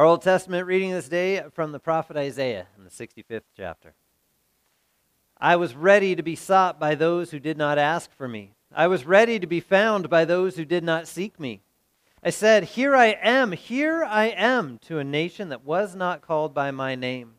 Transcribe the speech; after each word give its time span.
Our 0.00 0.06
Old 0.06 0.22
Testament 0.22 0.66
reading 0.66 0.92
this 0.92 1.10
day 1.10 1.44
from 1.52 1.72
the 1.72 1.78
prophet 1.78 2.16
Isaiah 2.16 2.68
in 2.78 2.84
the 2.84 2.90
65th 2.90 3.42
chapter. 3.54 3.92
I 5.38 5.56
was 5.56 5.74
ready 5.74 6.16
to 6.16 6.22
be 6.22 6.34
sought 6.36 6.80
by 6.80 6.94
those 6.94 7.32
who 7.32 7.38
did 7.38 7.58
not 7.58 7.76
ask 7.76 8.10
for 8.16 8.26
me. 8.26 8.54
I 8.74 8.86
was 8.86 9.04
ready 9.04 9.38
to 9.38 9.46
be 9.46 9.60
found 9.60 10.08
by 10.08 10.24
those 10.24 10.56
who 10.56 10.64
did 10.64 10.84
not 10.84 11.06
seek 11.06 11.38
me. 11.38 11.60
I 12.24 12.30
said, 12.30 12.64
Here 12.64 12.96
I 12.96 13.08
am, 13.08 13.52
here 13.52 14.02
I 14.02 14.28
am, 14.28 14.78
to 14.86 14.98
a 14.98 15.04
nation 15.04 15.50
that 15.50 15.66
was 15.66 15.94
not 15.94 16.22
called 16.22 16.54
by 16.54 16.70
my 16.70 16.94
name. 16.94 17.34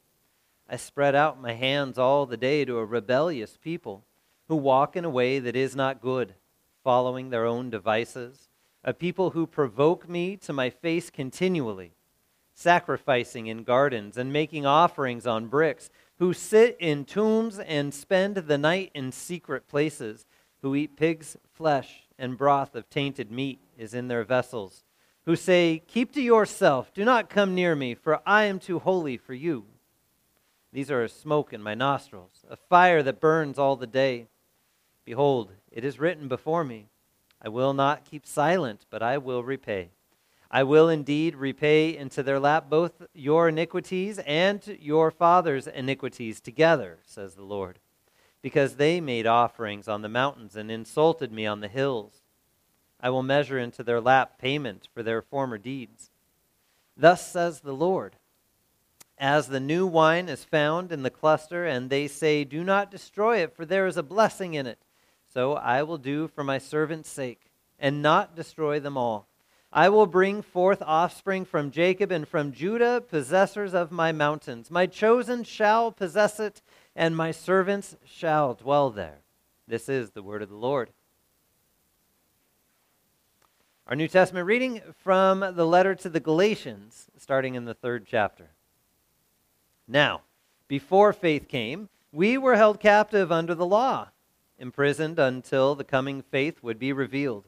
I 0.70 0.76
spread 0.76 1.16
out 1.16 1.42
my 1.42 1.54
hands 1.54 1.98
all 1.98 2.28
the 2.28 2.38
day 2.38 2.64
to 2.66 2.78
a 2.78 2.86
rebellious 2.86 3.58
people 3.58 4.06
who 4.50 4.56
walk 4.56 4.96
in 4.96 5.04
a 5.04 5.10
way 5.10 5.40
that 5.40 5.56
is 5.56 5.76
not 5.76 6.00
good, 6.00 6.36
following 6.84 7.32
their 7.32 7.48
own 7.48 7.72
devices, 7.72 8.50
a 8.84 8.94
people 8.94 9.32
who 9.32 9.48
provoke 9.48 10.08
me 10.08 10.38
to 10.38 10.54
my 10.54 10.70
face 10.70 11.10
continually, 11.10 11.96
sacrificing 12.62 13.48
in 13.48 13.64
gardens 13.64 14.18
and 14.18 14.32
making 14.32 14.66
offerings 14.66 15.26
on 15.26 15.48
bricks 15.48 15.90
who 16.20 16.34
sit 16.34 16.78
in 16.80 17.04
tombs 17.04 17.58
and 17.58 17.94
spend 17.94 18.36
the 18.36 18.58
night 18.58 18.92
in 18.94 19.12
secret 19.12 19.68
places, 19.68 20.26
who 20.62 20.76
eat 20.76 20.96
pig's 20.96 21.36
flesh 21.52 22.04
and 22.20 22.38
broth 22.38 22.76
of 22.76 22.88
tainted 22.90 23.32
meat 23.32 23.60
is 23.76 23.96
in 23.96 24.08
their 24.08 24.24
vessels, 24.24 24.84
who 25.26 25.36
say, 25.36 25.82
Keep 25.88 26.14
to 26.14 26.22
yourself, 26.22 26.94
do 26.94 27.04
not 27.04 27.30
come 27.30 27.56
near 27.56 27.76
me, 27.76 27.96
for 27.96 28.22
I 28.26 28.44
am 28.44 28.60
too 28.60 28.78
holy 28.78 29.18
for 29.18 29.34
you. 29.34 29.66
These 30.72 30.92
are 30.92 31.04
a 31.04 31.10
smoke 31.10 31.52
in 31.52 31.64
my 31.64 31.74
nostrils, 31.74 32.46
a 32.50 32.56
fire 32.56 33.02
that 33.02 33.20
burns 33.20 33.58
all 33.58 33.76
the 33.76 33.88
day. 33.88 34.28
Behold, 35.04 35.52
it 35.72 35.84
is 35.84 36.00
written 36.00 36.28
before 36.28 36.64
me, 36.64 36.86
I 37.42 37.50
will 37.50 37.74
not 37.74 38.06
keep 38.06 38.28
silent, 38.28 38.86
but 38.92 39.02
I 39.02 39.18
will 39.18 39.44
repay. 39.44 39.90
I 40.54 40.64
will 40.64 40.90
indeed 40.90 41.38
repay 41.38 41.96
into 41.96 42.22
their 42.22 42.40
lap 42.40 42.66
both 42.70 43.04
your 43.14 43.48
iniquities 43.48 44.20
and 44.20 44.62
your 44.82 45.10
father's 45.10 45.66
iniquities 45.66 46.42
together, 46.42 47.00
says 47.06 47.36
the 47.36 47.44
Lord, 47.44 47.80
because 48.42 48.76
they 48.76 49.00
made 49.00 49.26
offerings 49.26 49.88
on 49.88 50.02
the 50.02 50.10
mountains 50.10 50.58
and 50.58 50.70
insulted 50.70 51.32
me 51.32 51.46
on 51.46 51.62
the 51.62 51.70
hills. 51.70 52.22
I 53.00 53.10
will 53.12 53.24
measure 53.24 53.58
into 53.58 53.82
their 53.82 54.02
lap 54.02 54.40
payment 54.40 54.90
for 54.94 55.02
their 55.02 55.22
former 55.22 55.58
deeds. 55.58 56.12
Thus 56.98 57.32
says 57.32 57.62
the 57.62 57.74
Lord 57.74 58.18
As 59.18 59.48
the 59.48 59.62
new 59.62 59.88
wine 59.88 60.28
is 60.28 60.44
found 60.44 60.92
in 60.92 61.04
the 61.04 61.10
cluster, 61.10 61.66
and 61.66 61.90
they 61.90 62.10
say, 62.10 62.44
Do 62.44 62.62
not 62.62 62.92
destroy 62.92 63.38
it, 63.38 63.56
for 63.56 63.66
there 63.66 63.88
is 63.88 63.96
a 63.96 64.04
blessing 64.04 64.54
in 64.56 64.68
it, 64.68 64.80
so 65.34 65.54
I 65.54 65.82
will 65.84 65.98
do 65.98 66.28
for 66.28 66.44
my 66.44 66.58
servant's 66.58 67.10
sake, 67.10 67.50
and 67.80 68.02
not 68.02 68.36
destroy 68.36 68.82
them 68.82 68.98
all. 68.98 69.30
I 69.74 69.88
will 69.88 70.06
bring 70.06 70.42
forth 70.42 70.82
offspring 70.82 71.46
from 71.46 71.72
Jacob 71.72 72.12
and 72.12 72.28
from 72.28 72.52
Judah, 72.52 73.00
possessors 73.00 73.74
of 73.74 73.90
my 73.90 74.12
mountains. 74.12 74.70
My 74.70 74.86
chosen 74.86 75.46
shall 75.46 75.94
possess 75.94 76.42
it, 76.42 76.62
and 76.94 77.16
my 77.16 77.32
servants 77.32 77.96
shall 78.04 78.54
dwell 78.54 78.90
there. 78.90 79.20
This 79.68 79.88
is 79.88 80.12
the 80.12 80.24
word 80.24 80.42
of 80.42 80.50
the 80.50 80.56
Lord. 80.56 80.90
Our 83.88 83.96
New 83.96 84.10
Testament 84.10 84.46
reading 84.46 84.82
from 85.04 85.40
the 85.40 85.66
letter 85.66 85.96
to 85.96 86.10
the 86.10 86.20
Galatians, 86.20 87.08
starting 87.18 87.56
in 87.56 87.64
the 87.64 87.74
third 87.74 88.06
chapter. 88.06 88.50
Now, 89.88 90.22
before 90.68 91.14
faith 91.14 91.48
came, 91.48 91.88
we 92.12 92.38
were 92.38 92.58
held 92.58 92.82
captive 92.82 93.32
under 93.32 93.56
the 93.56 93.66
law, 93.66 94.10
imprisoned 94.60 95.18
until 95.18 95.76
the 95.76 95.86
coming 95.86 96.22
faith 96.22 96.62
would 96.62 96.78
be 96.78 96.92
revealed. 96.92 97.48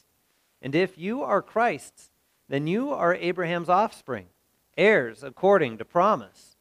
And 0.61 0.75
if 0.75 0.97
you 0.97 1.23
are 1.23 1.41
Christ's, 1.41 2.11
then 2.47 2.67
you 2.67 2.91
are 2.91 3.15
Abraham's 3.15 3.69
offspring, 3.69 4.27
heirs 4.77 5.23
according 5.23 5.77
to 5.77 5.85
promise. 5.85 6.55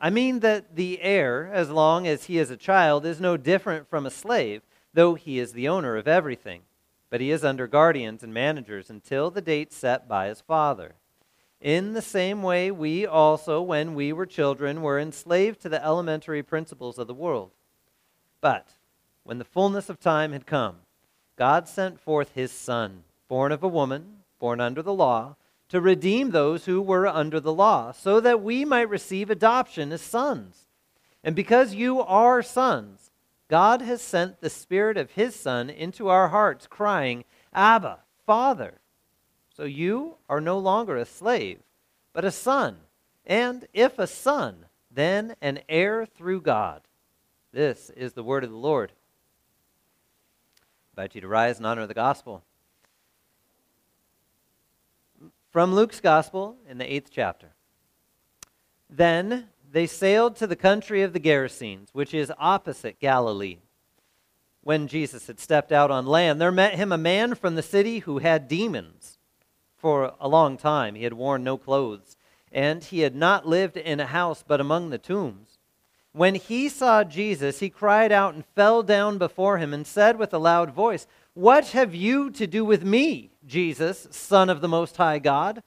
I 0.00 0.08
mean 0.08 0.40
that 0.40 0.76
the 0.76 1.02
heir, 1.02 1.50
as 1.52 1.68
long 1.68 2.06
as 2.06 2.24
he 2.24 2.38
is 2.38 2.50
a 2.50 2.56
child, 2.56 3.04
is 3.04 3.20
no 3.20 3.36
different 3.36 3.90
from 3.90 4.06
a 4.06 4.10
slave, 4.10 4.62
though 4.94 5.14
he 5.14 5.38
is 5.38 5.52
the 5.52 5.68
owner 5.68 5.96
of 5.96 6.08
everything. 6.08 6.62
But 7.10 7.20
he 7.20 7.30
is 7.30 7.44
under 7.44 7.66
guardians 7.66 8.22
and 8.22 8.32
managers 8.32 8.88
until 8.88 9.30
the 9.30 9.42
date 9.42 9.72
set 9.72 10.08
by 10.08 10.28
his 10.28 10.40
father. 10.40 10.94
In 11.60 11.92
the 11.92 12.00
same 12.00 12.42
way, 12.42 12.70
we 12.70 13.04
also, 13.04 13.60
when 13.60 13.94
we 13.94 14.12
were 14.12 14.24
children, 14.24 14.80
were 14.80 14.98
enslaved 14.98 15.60
to 15.60 15.68
the 15.68 15.84
elementary 15.84 16.42
principles 16.42 16.98
of 16.98 17.06
the 17.06 17.12
world. 17.12 17.50
But 18.40 18.68
when 19.24 19.38
the 19.38 19.44
fullness 19.44 19.90
of 19.90 20.00
time 20.00 20.32
had 20.32 20.46
come, 20.46 20.76
God 21.36 21.68
sent 21.68 22.00
forth 22.00 22.32
his 22.34 22.52
Son 22.52 23.02
born 23.30 23.52
of 23.52 23.62
a 23.62 23.68
woman, 23.68 24.16
born 24.40 24.60
under 24.60 24.82
the 24.82 24.92
law, 24.92 25.36
to 25.68 25.80
redeem 25.80 26.32
those 26.32 26.64
who 26.64 26.82
were 26.82 27.06
under 27.06 27.38
the 27.38 27.52
law, 27.52 27.92
so 27.92 28.18
that 28.18 28.42
we 28.42 28.64
might 28.64 28.88
receive 28.88 29.30
adoption 29.30 29.92
as 29.92 30.02
sons. 30.02 30.66
And 31.22 31.36
because 31.36 31.72
you 31.72 32.00
are 32.00 32.42
sons, 32.42 33.12
God 33.46 33.82
has 33.82 34.02
sent 34.02 34.40
the 34.40 34.50
Spirit 34.50 34.96
of 34.96 35.12
His 35.12 35.36
Son 35.36 35.70
into 35.70 36.08
our 36.08 36.30
hearts, 36.30 36.66
crying, 36.66 37.24
Abba, 37.54 38.00
Father. 38.26 38.80
So 39.56 39.62
you 39.62 40.16
are 40.28 40.40
no 40.40 40.58
longer 40.58 40.96
a 40.96 41.04
slave, 41.04 41.60
but 42.12 42.24
a 42.24 42.32
son. 42.32 42.78
And 43.24 43.68
if 43.72 43.96
a 44.00 44.08
son, 44.08 44.64
then 44.90 45.36
an 45.40 45.60
heir 45.68 46.04
through 46.04 46.40
God. 46.40 46.82
This 47.52 47.90
is 47.90 48.14
the 48.14 48.24
word 48.24 48.42
of 48.42 48.50
the 48.50 48.56
Lord. 48.56 48.90
I 50.96 51.02
invite 51.02 51.14
you 51.14 51.20
to 51.20 51.28
rise 51.28 51.58
and 51.58 51.66
honor 51.66 51.86
the 51.86 51.94
gospel. 51.94 52.42
From 55.50 55.74
Luke's 55.74 56.00
Gospel 56.00 56.58
in 56.68 56.78
the 56.78 56.92
eighth 56.92 57.10
chapter. 57.12 57.48
Then 58.88 59.48
they 59.68 59.88
sailed 59.88 60.36
to 60.36 60.46
the 60.46 60.54
country 60.54 61.02
of 61.02 61.12
the 61.12 61.18
Gerasenes, 61.18 61.88
which 61.92 62.14
is 62.14 62.32
opposite 62.38 63.00
Galilee. 63.00 63.58
When 64.62 64.86
Jesus 64.86 65.26
had 65.26 65.40
stepped 65.40 65.72
out 65.72 65.90
on 65.90 66.06
land, 66.06 66.40
there 66.40 66.52
met 66.52 66.74
him 66.74 66.92
a 66.92 66.98
man 66.98 67.34
from 67.34 67.56
the 67.56 67.62
city 67.62 68.00
who 68.00 68.18
had 68.18 68.46
demons. 68.46 69.18
For 69.76 70.14
a 70.20 70.28
long 70.28 70.56
time 70.56 70.94
he 70.94 71.02
had 71.02 71.14
worn 71.14 71.42
no 71.42 71.58
clothes, 71.58 72.16
and 72.52 72.84
he 72.84 73.00
had 73.00 73.16
not 73.16 73.44
lived 73.44 73.76
in 73.76 73.98
a 73.98 74.06
house 74.06 74.44
but 74.46 74.60
among 74.60 74.90
the 74.90 74.98
tombs. 74.98 75.58
When 76.12 76.36
he 76.36 76.68
saw 76.68 77.02
Jesus, 77.02 77.58
he 77.58 77.70
cried 77.70 78.12
out 78.12 78.34
and 78.34 78.44
fell 78.54 78.84
down 78.84 79.18
before 79.18 79.58
him 79.58 79.74
and 79.74 79.84
said 79.84 80.16
with 80.16 80.32
a 80.32 80.38
loud 80.38 80.70
voice, 80.70 81.08
What 81.34 81.68
have 81.68 81.92
you 81.92 82.30
to 82.30 82.46
do 82.46 82.64
with 82.64 82.84
me? 82.84 83.30
Jesus, 83.50 84.06
Son 84.12 84.48
of 84.48 84.60
the 84.60 84.68
Most 84.68 84.96
High 84.96 85.18
God, 85.18 85.64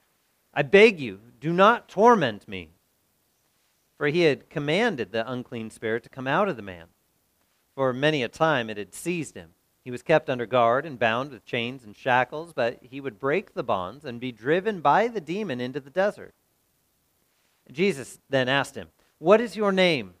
I 0.54 0.62
beg 0.62 0.98
you, 0.98 1.20
do 1.38 1.52
not 1.52 1.86
torment 1.86 2.48
me. 2.48 2.70
For 3.98 4.06
he 4.06 4.22
had 4.22 4.48
commanded 4.48 5.12
the 5.12 5.30
unclean 5.30 5.68
spirit 5.68 6.02
to 6.04 6.08
come 6.08 6.26
out 6.26 6.48
of 6.48 6.56
the 6.56 6.62
man. 6.62 6.86
For 7.74 7.92
many 7.92 8.22
a 8.22 8.28
time 8.28 8.70
it 8.70 8.78
had 8.78 8.94
seized 8.94 9.34
him. 9.34 9.50
He 9.84 9.90
was 9.90 10.02
kept 10.02 10.30
under 10.30 10.46
guard 10.46 10.86
and 10.86 10.98
bound 10.98 11.30
with 11.30 11.44
chains 11.44 11.84
and 11.84 11.94
shackles, 11.94 12.54
but 12.54 12.78
he 12.80 13.02
would 13.02 13.20
break 13.20 13.52
the 13.52 13.62
bonds 13.62 14.06
and 14.06 14.18
be 14.18 14.32
driven 14.32 14.80
by 14.80 15.06
the 15.06 15.20
demon 15.20 15.60
into 15.60 15.78
the 15.78 15.90
desert. 15.90 16.32
Jesus 17.70 18.18
then 18.30 18.48
asked 18.48 18.76
him, 18.76 18.88
What 19.18 19.42
is 19.42 19.56
your 19.56 19.72
name? 19.72 20.14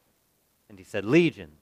And 0.68 0.78
he 0.78 0.84
said, 0.84 1.06
Legion. 1.06 1.52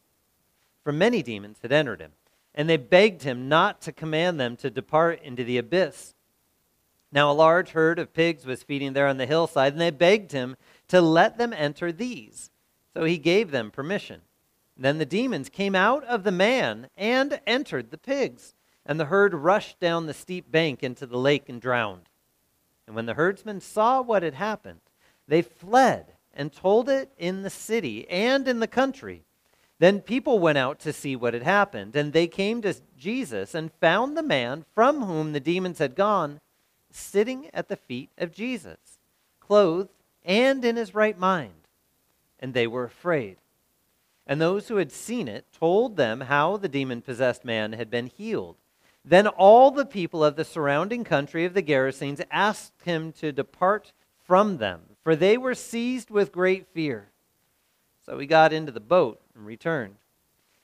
For 0.83 0.91
many 0.91 1.23
demons 1.23 1.59
had 1.63 1.71
entered 1.71 2.01
him 2.01 2.11
and 2.55 2.69
they 2.69 2.77
begged 2.77 3.23
him 3.23 3.49
not 3.49 3.81
to 3.83 3.93
command 3.93 4.39
them 4.39 4.57
to 4.57 4.71
depart 4.71 5.23
into 5.23 5.45
the 5.45 5.59
abyss. 5.59 6.15
Now 7.11 7.31
a 7.31 7.33
large 7.33 7.71
herd 7.71 7.99
of 7.99 8.15
pigs 8.15 8.47
was 8.47 8.63
feeding 8.63 8.93
there 8.93 9.07
on 9.07 9.19
the 9.19 9.27
hillside, 9.27 9.73
and 9.73 9.81
they 9.81 9.91
begged 9.91 10.33
him 10.33 10.57
to 10.89 11.01
let 11.01 11.39
them 11.39 11.53
enter 11.53 11.93
these. 11.93 12.51
So 12.95 13.05
he 13.05 13.19
gave 13.19 13.51
them 13.51 13.71
permission. 13.71 14.23
Then 14.77 14.99
the 14.99 15.07
demons 15.07 15.49
came 15.49 15.75
out 15.75 16.05
of 16.05 16.25
the 16.25 16.33
man 16.33 16.89
and 16.97 17.41
entered 17.47 17.91
the 17.91 17.99
pigs, 17.99 18.55
and 18.85 18.99
the 18.99 19.07
herd 19.07 19.35
rushed 19.35 19.79
down 19.79 20.07
the 20.07 20.15
steep 20.15 20.51
bank 20.51 20.83
into 20.83 21.07
the 21.07 21.19
lake 21.19 21.49
and 21.49 21.61
drowned. 21.61 22.09
And 22.87 22.97
when 22.97 23.07
the 23.07 23.15
herdsmen 23.15 23.61
saw 23.61 24.01
what 24.01 24.23
had 24.23 24.35
happened, 24.35 24.81
they 25.29 25.43
fled 25.43 26.15
and 26.35 26.53
told 26.53 26.89
it 26.89 27.13
in 27.19 27.43
the 27.43 27.51
city 27.51 28.09
and 28.09 28.49
in 28.49 28.61
the 28.61 28.67
country. 28.67 29.25
Then 29.83 30.01
people 30.01 30.39
went 30.39 30.59
out 30.59 30.79
to 30.83 30.93
see 30.93 31.17
what 31.17 31.35
had 31.35 31.43
happened, 31.43 31.97
and 31.97 32.13
they 32.13 32.29
came 32.29 32.63
to 32.63 32.73
Jesus 32.97 33.53
and 33.53 33.73
found 33.81 34.17
the 34.17 34.23
man 34.23 34.65
from 34.77 35.03
whom 35.03 35.33
the 35.33 35.41
demons 35.41 35.81
had 35.81 35.97
gone 35.97 36.39
sitting 36.93 37.51
at 37.53 37.67
the 37.67 37.75
feet 37.75 38.11
of 38.17 38.31
Jesus, 38.31 38.79
clothed 39.41 39.91
and 40.25 40.65
in 40.65 40.77
his 40.77 40.95
right 40.95 41.19
mind. 41.19 41.67
And 42.39 42.55
they 42.55 42.69
were 42.69 42.85
afraid. 42.85 43.39
And 44.25 44.41
those 44.41 44.69
who 44.69 44.77
had 44.77 44.93
seen 44.93 45.27
it 45.27 45.47
told 45.53 45.97
them 45.97 46.21
how 46.21 46.59
the 46.59 46.69
demon 46.69 47.03
possessed 47.03 47.45
man 47.45 47.73
had 47.73 47.91
been 47.91 48.07
healed. 48.07 48.55
Then 49.05 49.27
all 49.27 49.73
the 49.73 49.85
people 49.85 50.23
of 50.23 50.37
the 50.37 50.45
surrounding 50.45 51.03
country 51.03 51.45
of 51.45 51.55
the 51.55 51.63
Gerasenes 51.63 52.25
asked 52.31 52.83
him 52.85 53.11
to 53.15 53.33
depart 53.33 53.93
from 54.25 54.59
them, 54.59 54.83
for 55.03 55.17
they 55.17 55.37
were 55.37 55.57
seized 55.57 56.09
with 56.09 56.31
great 56.31 56.69
fear. 56.69 57.09
So 58.05 58.19
he 58.19 58.27
got 58.27 58.53
into 58.53 58.73
the 58.73 58.81
boat 58.81 59.21
and 59.35 59.47
returned. 59.47 59.97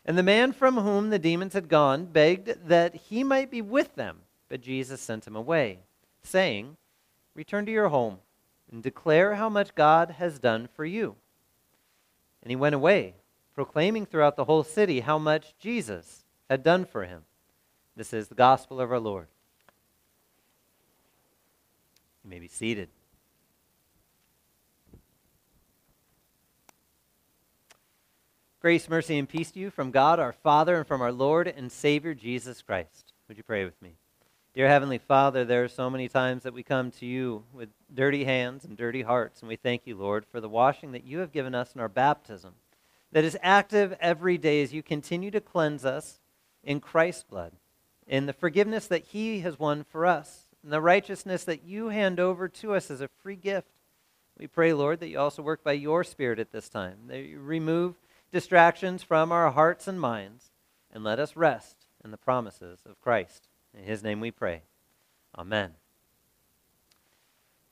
And 0.04 0.16
the 0.16 0.22
man 0.22 0.52
from 0.52 0.76
whom 0.76 1.10
the 1.10 1.18
demons 1.18 1.52
had 1.52 1.68
gone 1.68 2.06
begged 2.06 2.68
that 2.68 2.94
he 2.94 3.22
might 3.22 3.50
be 3.50 3.62
with 3.62 3.94
them, 3.94 4.20
but 4.48 4.60
Jesus 4.60 5.00
sent 5.00 5.26
him 5.26 5.36
away, 5.36 5.80
saying, 6.22 6.76
Return 7.34 7.66
to 7.66 7.72
your 7.72 7.88
home 7.88 8.18
and 8.72 8.82
declare 8.82 9.34
how 9.34 9.48
much 9.48 9.74
God 9.74 10.12
has 10.12 10.38
done 10.38 10.68
for 10.74 10.84
you. 10.84 11.16
And 12.42 12.50
he 12.50 12.56
went 12.56 12.74
away, 12.74 13.14
proclaiming 13.54 14.06
throughout 14.06 14.36
the 14.36 14.44
whole 14.44 14.64
city 14.64 15.00
how 15.00 15.18
much 15.18 15.54
Jesus 15.58 16.24
had 16.48 16.62
done 16.62 16.84
for 16.84 17.04
him. 17.04 17.24
This 17.96 18.12
is 18.12 18.28
the 18.28 18.34
gospel 18.34 18.80
of 18.80 18.90
our 18.90 19.00
Lord. 19.00 19.26
You 22.24 22.30
may 22.30 22.38
be 22.38 22.48
seated. 22.48 22.88
Grace, 28.60 28.88
mercy, 28.88 29.16
and 29.16 29.28
peace 29.28 29.52
to 29.52 29.60
you 29.60 29.70
from 29.70 29.92
God 29.92 30.18
our 30.18 30.32
Father 30.32 30.78
and 30.78 30.84
from 30.84 31.00
our 31.00 31.12
Lord 31.12 31.46
and 31.46 31.70
Savior 31.70 32.12
Jesus 32.12 32.60
Christ. 32.60 33.12
Would 33.28 33.36
you 33.36 33.44
pray 33.44 33.64
with 33.64 33.80
me? 33.80 33.92
Dear 34.52 34.66
Heavenly 34.66 34.98
Father, 34.98 35.44
there 35.44 35.62
are 35.62 35.68
so 35.68 35.88
many 35.88 36.08
times 36.08 36.42
that 36.42 36.52
we 36.52 36.64
come 36.64 36.90
to 36.90 37.06
you 37.06 37.44
with 37.52 37.68
dirty 37.94 38.24
hands 38.24 38.64
and 38.64 38.76
dirty 38.76 39.02
hearts, 39.02 39.42
and 39.42 39.48
we 39.48 39.54
thank 39.54 39.82
you, 39.84 39.94
Lord, 39.94 40.26
for 40.26 40.40
the 40.40 40.48
washing 40.48 40.90
that 40.90 41.04
you 41.04 41.18
have 41.20 41.30
given 41.30 41.54
us 41.54 41.72
in 41.72 41.80
our 41.80 41.88
baptism 41.88 42.54
that 43.12 43.22
is 43.22 43.38
active 43.44 43.96
every 44.00 44.36
day 44.36 44.60
as 44.60 44.74
you 44.74 44.82
continue 44.82 45.30
to 45.30 45.40
cleanse 45.40 45.84
us 45.84 46.18
in 46.64 46.80
Christ's 46.80 47.22
blood 47.22 47.52
in 48.08 48.26
the 48.26 48.32
forgiveness 48.32 48.88
that 48.88 49.04
He 49.04 49.38
has 49.40 49.60
won 49.60 49.84
for 49.84 50.04
us, 50.04 50.48
and 50.64 50.72
the 50.72 50.80
righteousness 50.80 51.44
that 51.44 51.62
you 51.62 51.90
hand 51.90 52.18
over 52.18 52.48
to 52.48 52.74
us 52.74 52.90
as 52.90 53.00
a 53.00 53.10
free 53.22 53.36
gift. 53.36 53.82
We 54.36 54.48
pray, 54.48 54.72
Lord, 54.72 54.98
that 54.98 55.08
you 55.10 55.20
also 55.20 55.42
work 55.42 55.62
by 55.62 55.74
your 55.74 56.02
Spirit 56.02 56.40
at 56.40 56.50
this 56.50 56.68
time, 56.68 56.96
that 57.06 57.20
you 57.20 57.38
remove 57.38 57.94
distractions 58.30 59.02
from 59.02 59.32
our 59.32 59.50
hearts 59.50 59.88
and 59.88 60.00
minds, 60.00 60.50
and 60.90 61.02
let 61.04 61.18
us 61.18 61.36
rest 61.36 61.86
in 62.04 62.10
the 62.10 62.16
promises 62.16 62.80
of 62.86 63.00
Christ. 63.00 63.48
In 63.74 63.84
His 63.84 64.02
name 64.02 64.20
we 64.20 64.30
pray. 64.30 64.62
Amen. 65.36 65.74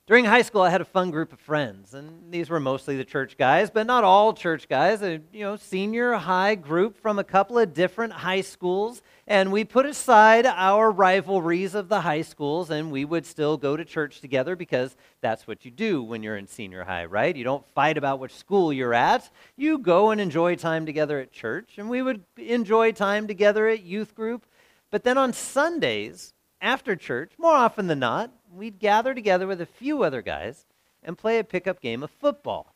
During 0.07 0.23
high 0.23 0.43
school, 0.43 0.61
I 0.61 0.69
had 0.69 0.79
a 0.79 0.85
fun 0.85 1.11
group 1.11 1.33
of 1.33 1.39
friends, 1.41 1.93
and 1.93 2.31
these 2.31 2.49
were 2.49 2.61
mostly 2.61 2.95
the 2.95 3.03
church 3.03 3.35
guys, 3.37 3.69
but 3.69 3.85
not 3.85 4.05
all 4.05 4.31
church 4.31 4.69
guys. 4.69 5.01
A 5.01 5.19
you 5.33 5.41
know 5.41 5.57
senior 5.57 6.13
high 6.13 6.55
group 6.55 6.97
from 6.97 7.19
a 7.19 7.25
couple 7.25 7.59
of 7.59 7.73
different 7.73 8.13
high 8.13 8.39
schools, 8.39 9.01
and 9.27 9.51
we 9.51 9.65
put 9.65 9.85
aside 9.85 10.45
our 10.45 10.91
rivalries 10.91 11.75
of 11.75 11.89
the 11.89 11.99
high 11.99 12.21
schools, 12.21 12.69
and 12.69 12.89
we 12.89 13.03
would 13.03 13.25
still 13.25 13.57
go 13.57 13.75
to 13.75 13.83
church 13.83 14.21
together 14.21 14.55
because 14.55 14.95
that's 15.19 15.45
what 15.45 15.65
you 15.65 15.71
do 15.71 16.01
when 16.01 16.23
you're 16.23 16.37
in 16.37 16.47
senior 16.47 16.85
high, 16.85 17.03
right? 17.03 17.35
You 17.35 17.43
don't 17.43 17.67
fight 17.75 17.97
about 17.97 18.19
which 18.19 18.33
school 18.33 18.71
you're 18.71 18.93
at. 18.93 19.29
You 19.57 19.77
go 19.77 20.11
and 20.11 20.21
enjoy 20.21 20.55
time 20.55 20.85
together 20.85 21.19
at 21.19 21.33
church, 21.33 21.77
and 21.77 21.89
we 21.89 22.01
would 22.01 22.23
enjoy 22.37 22.93
time 22.93 23.27
together 23.27 23.67
at 23.67 23.83
youth 23.83 24.15
group. 24.15 24.45
But 24.89 25.03
then 25.03 25.17
on 25.17 25.33
Sundays 25.33 26.33
after 26.61 26.95
church, 26.95 27.33
more 27.37 27.53
often 27.53 27.87
than 27.87 27.99
not, 27.99 28.31
we'd 28.53 28.79
gather 28.79 29.13
together 29.13 29.47
with 29.47 29.61
a 29.61 29.65
few 29.65 30.03
other 30.03 30.21
guys 30.21 30.65
and 31.03 31.17
play 31.17 31.39
a 31.39 31.43
pickup 31.43 31.81
game 31.81 32.03
of 32.03 32.11
football. 32.11 32.73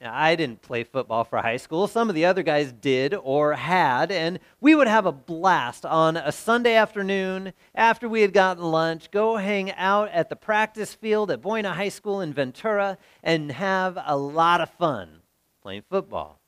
Now, 0.00 0.12
I 0.12 0.34
didn't 0.34 0.62
play 0.62 0.82
football 0.82 1.22
for 1.22 1.38
high 1.38 1.58
school. 1.58 1.86
Some 1.86 2.08
of 2.08 2.16
the 2.16 2.24
other 2.24 2.42
guys 2.42 2.72
did 2.72 3.14
or 3.14 3.52
had, 3.52 4.10
and 4.10 4.40
we 4.60 4.74
would 4.74 4.88
have 4.88 5.06
a 5.06 5.12
blast 5.12 5.86
on 5.86 6.16
a 6.16 6.32
Sunday 6.32 6.74
afternoon 6.74 7.52
after 7.72 8.08
we 8.08 8.22
had 8.22 8.32
gotten 8.32 8.64
lunch, 8.64 9.12
go 9.12 9.36
hang 9.36 9.70
out 9.72 10.08
at 10.08 10.28
the 10.28 10.34
practice 10.34 10.92
field 10.92 11.30
at 11.30 11.40
Buena 11.40 11.72
High 11.74 11.88
School 11.88 12.20
in 12.20 12.32
Ventura 12.32 12.98
and 13.22 13.52
have 13.52 13.96
a 14.04 14.16
lot 14.16 14.60
of 14.60 14.70
fun 14.70 15.20
playing 15.62 15.84
football. 15.88 16.40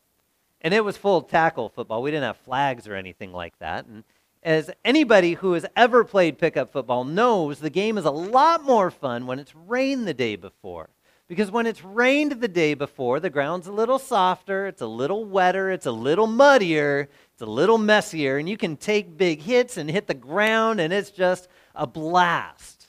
And 0.61 0.75
it 0.75 0.85
was 0.85 0.97
full 0.97 1.23
tackle 1.23 1.69
football. 1.69 2.03
We 2.03 2.11
didn't 2.11 2.25
have 2.25 2.39
flags 2.39 2.89
or 2.89 2.97
anything 2.97 3.33
like 3.33 3.57
that. 3.61 3.87
And 3.87 4.03
as 4.45 4.71
anybody 4.85 5.35
who 5.35 5.55
has 5.55 5.65
ever 5.75 6.05
played 6.05 6.39
pickup 6.39 6.71
football 6.71 7.05
knows, 7.05 7.59
the 7.59 7.71
game 7.71 7.97
is 7.97 8.05
a 8.05 8.11
lot 8.11 8.63
more 8.63 8.91
fun 8.91 9.27
when 9.27 9.39
it's 9.39 9.55
rained 9.55 10.07
the 10.07 10.15
day 10.15 10.37
before. 10.37 10.91
Because 11.27 11.51
when 11.51 11.67
it's 11.67 11.83
rained 11.83 12.33
the 12.33 12.49
day 12.49 12.75
before, 12.75 13.19
the 13.19 13.31
ground's 13.31 13.67
a 13.67 13.73
little 13.73 13.99
softer, 13.99 14.67
it's 14.67 14.83
a 14.83 14.87
little 14.87 15.25
wetter, 15.25 15.71
it's 15.71 15.87
a 15.87 15.93
little 15.93 16.27
muddier, 16.27 17.09
it's 17.33 17.41
a 17.41 17.47
little 17.47 17.79
messier, 17.79 18.37
and 18.37 18.47
you 18.47 18.59
can 18.59 18.77
take 18.77 19.17
big 19.17 19.41
hits 19.41 19.79
and 19.79 19.91
hit 19.91 20.07
the 20.07 20.15
ground, 20.15 20.81
and 20.81 20.93
it's 20.93 21.11
just 21.11 21.49
a 21.75 21.87
blast. 21.87 22.89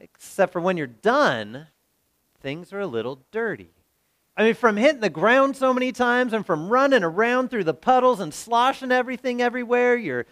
Except 0.00 0.52
for 0.52 0.60
when 0.60 0.76
you're 0.76 0.88
done, 0.88 1.68
things 2.40 2.72
are 2.72 2.80
a 2.80 2.86
little 2.86 3.20
dirty. 3.30 3.70
I 4.40 4.44
mean, 4.44 4.54
from 4.54 4.78
hitting 4.78 5.02
the 5.02 5.10
ground 5.10 5.54
so 5.54 5.74
many 5.74 5.92
times 5.92 6.32
and 6.32 6.46
from 6.46 6.70
running 6.70 7.04
around 7.04 7.50
through 7.50 7.64
the 7.64 7.74
puddles 7.74 8.20
and 8.20 8.32
sloshing 8.32 8.90
everything 8.90 9.42
everywhere, 9.42 9.96
your 9.96 10.24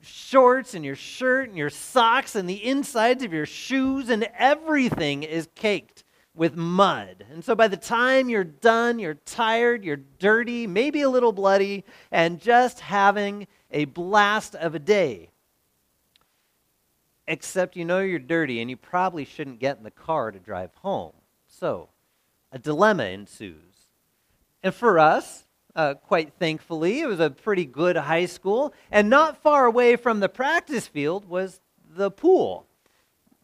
shorts 0.00 0.74
and 0.74 0.84
your 0.84 0.94
shirt 0.94 1.48
and 1.48 1.58
your 1.58 1.68
socks 1.68 2.36
and 2.36 2.48
the 2.48 2.64
insides 2.64 3.24
of 3.24 3.32
your 3.32 3.46
shoes 3.46 4.08
and 4.08 4.28
everything 4.38 5.24
is 5.24 5.48
caked 5.56 6.04
with 6.32 6.54
mud. 6.54 7.26
And 7.28 7.44
so 7.44 7.56
by 7.56 7.66
the 7.66 7.76
time 7.76 8.28
you're 8.28 8.44
done, 8.44 9.00
you're 9.00 9.14
tired, 9.14 9.84
you're 9.84 9.96
dirty, 9.96 10.68
maybe 10.68 11.02
a 11.02 11.10
little 11.10 11.32
bloody, 11.32 11.84
and 12.12 12.40
just 12.40 12.78
having 12.78 13.48
a 13.72 13.86
blast 13.86 14.54
of 14.54 14.76
a 14.76 14.78
day. 14.78 15.30
Except 17.26 17.74
you 17.74 17.84
know 17.84 17.98
you're 17.98 18.20
dirty 18.20 18.60
and 18.60 18.70
you 18.70 18.76
probably 18.76 19.24
shouldn't 19.24 19.58
get 19.58 19.76
in 19.76 19.82
the 19.82 19.90
car 19.90 20.30
to 20.30 20.38
drive 20.38 20.72
home. 20.76 21.14
So, 21.48 21.88
a 22.52 22.58
dilemma 22.58 23.04
ensues. 23.04 23.56
And 24.62 24.74
for 24.74 24.98
us, 24.98 25.46
uh, 25.74 25.94
quite 25.94 26.32
thankfully, 26.34 27.00
it 27.00 27.06
was 27.06 27.20
a 27.20 27.30
pretty 27.30 27.64
good 27.64 27.96
high 27.96 28.26
school, 28.26 28.74
and 28.90 29.08
not 29.08 29.42
far 29.42 29.66
away 29.66 29.96
from 29.96 30.20
the 30.20 30.28
practice 30.28 30.86
field 30.86 31.28
was 31.28 31.60
the 31.88 32.10
pool. 32.10 32.66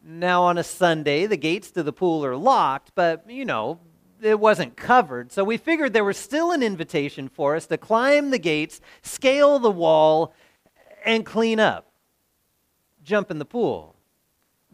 Now, 0.03 0.43
on 0.43 0.57
a 0.57 0.63
Sunday, 0.63 1.25
the 1.25 1.37
gates 1.37 1.71
to 1.71 1.83
the 1.83 1.93
pool 1.93 2.23
are 2.25 2.35
locked, 2.35 2.91
but, 2.95 3.29
you 3.29 3.45
know, 3.45 3.79
it 4.21 4.39
wasn't 4.39 4.75
covered. 4.75 5.31
So 5.31 5.43
we 5.43 5.57
figured 5.57 5.93
there 5.93 6.03
was 6.03 6.17
still 6.17 6.51
an 6.51 6.63
invitation 6.63 7.27
for 7.27 7.55
us 7.55 7.67
to 7.67 7.77
climb 7.77 8.29
the 8.29 8.39
gates, 8.39 8.81
scale 9.01 9.59
the 9.59 9.71
wall, 9.71 10.33
and 11.05 11.25
clean 11.25 11.59
up. 11.59 11.91
Jump 13.03 13.31
in 13.31 13.39
the 13.39 13.45
pool 13.45 13.96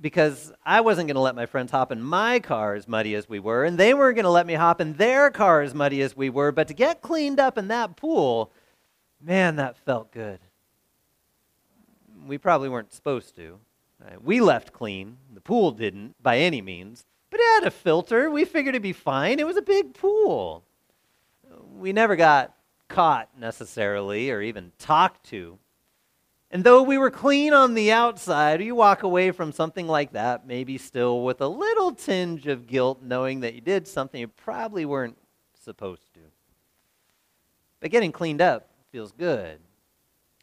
because 0.04 0.52
I 0.66 0.82
wasn't 0.82 1.08
going 1.08 1.16
to 1.16 1.22
let 1.22 1.34
my 1.34 1.46
friends 1.46 1.72
hop 1.72 1.90
in 1.90 2.04
my 2.04 2.42
car 2.42 2.76
as 2.76 2.90
muddy 2.90 3.16
as 3.16 3.30
we 3.30 3.40
were, 3.40 3.64
and 3.64 3.78
they 3.78 3.94
weren't 3.94 4.18
going 4.18 4.26
to 4.26 4.30
let 4.30 4.46
me 4.46 4.56
hop 4.56 4.82
in 4.82 4.96
their 4.96 5.32
car 5.32 5.62
as 5.62 5.74
muddy 5.74 6.02
as 6.02 6.16
we 6.16 6.30
were. 6.30 6.52
But 6.52 6.68
to 6.68 6.74
get 6.74 7.02
cleaned 7.02 7.40
up 7.40 7.58
in 7.58 7.70
that 7.70 7.96
pool, 7.96 8.52
man, 9.22 9.56
that 9.56 9.78
felt 9.78 10.12
good. 10.12 10.40
We 12.28 12.38
probably 12.38 12.68
weren't 12.68 12.92
supposed 12.92 13.34
to. 13.38 13.60
Uh, 14.06 14.16
we 14.22 14.42
left 14.42 14.74
clean. 14.74 15.16
The 15.34 15.40
pool 15.40 15.72
didn't, 15.72 16.22
by 16.22 16.38
any 16.40 16.62
means. 16.62 17.06
But 17.30 17.40
it 17.40 17.62
had 17.62 17.68
a 17.68 17.72
filter. 17.72 18.30
We 18.30 18.44
figured 18.44 18.76
it'd 18.76 18.84
be 18.84 18.92
fine. 18.92 19.40
It 19.40 19.48
was 19.48 19.58
a 19.58 19.62
big 19.62 19.94
pool. 19.94 20.66
We 21.78 21.94
never 21.94 22.18
got 22.18 22.54
caught 22.90 23.30
necessarily 23.40 24.30
or 24.32 24.42
even 24.42 24.74
talked 24.78 25.24
to. 25.28 25.58
And 26.54 26.64
though 26.64 26.84
we 26.84 27.00
were 27.00 27.10
clean 27.10 27.52
on 27.52 27.74
the 27.74 27.92
outside, 27.92 28.62
you 28.62 28.76
walk 28.76 29.02
away 29.02 29.32
from 29.32 29.52
something 29.52 29.88
like 29.88 30.14
that, 30.14 30.46
maybe 30.46 30.78
still 30.78 31.24
with 31.24 31.42
a 31.42 31.48
little 31.48 31.94
tinge 31.94 32.46
of 32.46 32.68
guilt, 32.68 33.02
knowing 33.02 33.40
that 33.40 33.56
you 33.56 33.62
did 33.62 33.88
something 33.88 34.22
you 34.22 34.28
probably 34.28 34.86
weren't 34.86 35.18
supposed 35.60 36.14
to. 36.14 36.20
But 37.80 37.90
getting 37.90 38.12
cleaned 38.12 38.40
up 38.40 38.70
feels 38.92 39.12
good. 39.14 39.58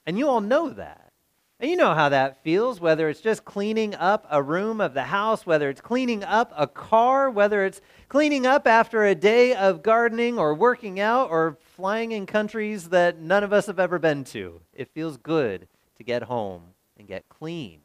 And 0.05 0.19
you 0.19 0.29
all 0.29 0.41
know 0.41 0.71
that. 0.71 1.13
And 1.61 1.71
you 1.71 1.77
know 1.77 1.95
how 1.95 2.09
that 2.09 2.43
feels, 2.43 2.81
whether 2.81 3.09
it's 3.09 3.21
just 3.21 3.45
cleaning 3.45 3.95
up 3.95 4.27
a 4.33 4.43
room 4.43 4.81
of 4.81 4.95
the 4.95 5.05
house, 5.05 5.47
whether 5.47 5.71
it's 5.71 5.81
cleaning 5.81 6.25
up 6.25 6.53
a 6.57 6.67
car, 6.67 7.31
whether 7.31 7.65
it's 7.65 7.81
cleaning 8.09 8.47
up 8.47 8.67
after 8.67 9.05
a 9.05 9.15
day 9.15 9.55
of 9.55 9.85
gardening 9.85 10.41
or 10.41 10.55
working 10.55 10.99
out 10.99 11.31
or 11.31 11.57
flying 11.77 12.11
in 12.11 12.27
countries 12.27 12.89
that 12.89 13.21
none 13.21 13.45
of 13.45 13.53
us 13.53 13.67
have 13.67 13.79
ever 13.79 14.01
been 14.01 14.25
to. 14.25 14.61
It 14.75 14.89
feels 14.93 15.17
good 15.17 15.69
to 16.01 16.05
get 16.05 16.23
home 16.23 16.63
and 16.97 17.07
get 17.07 17.29
clean. 17.29 17.81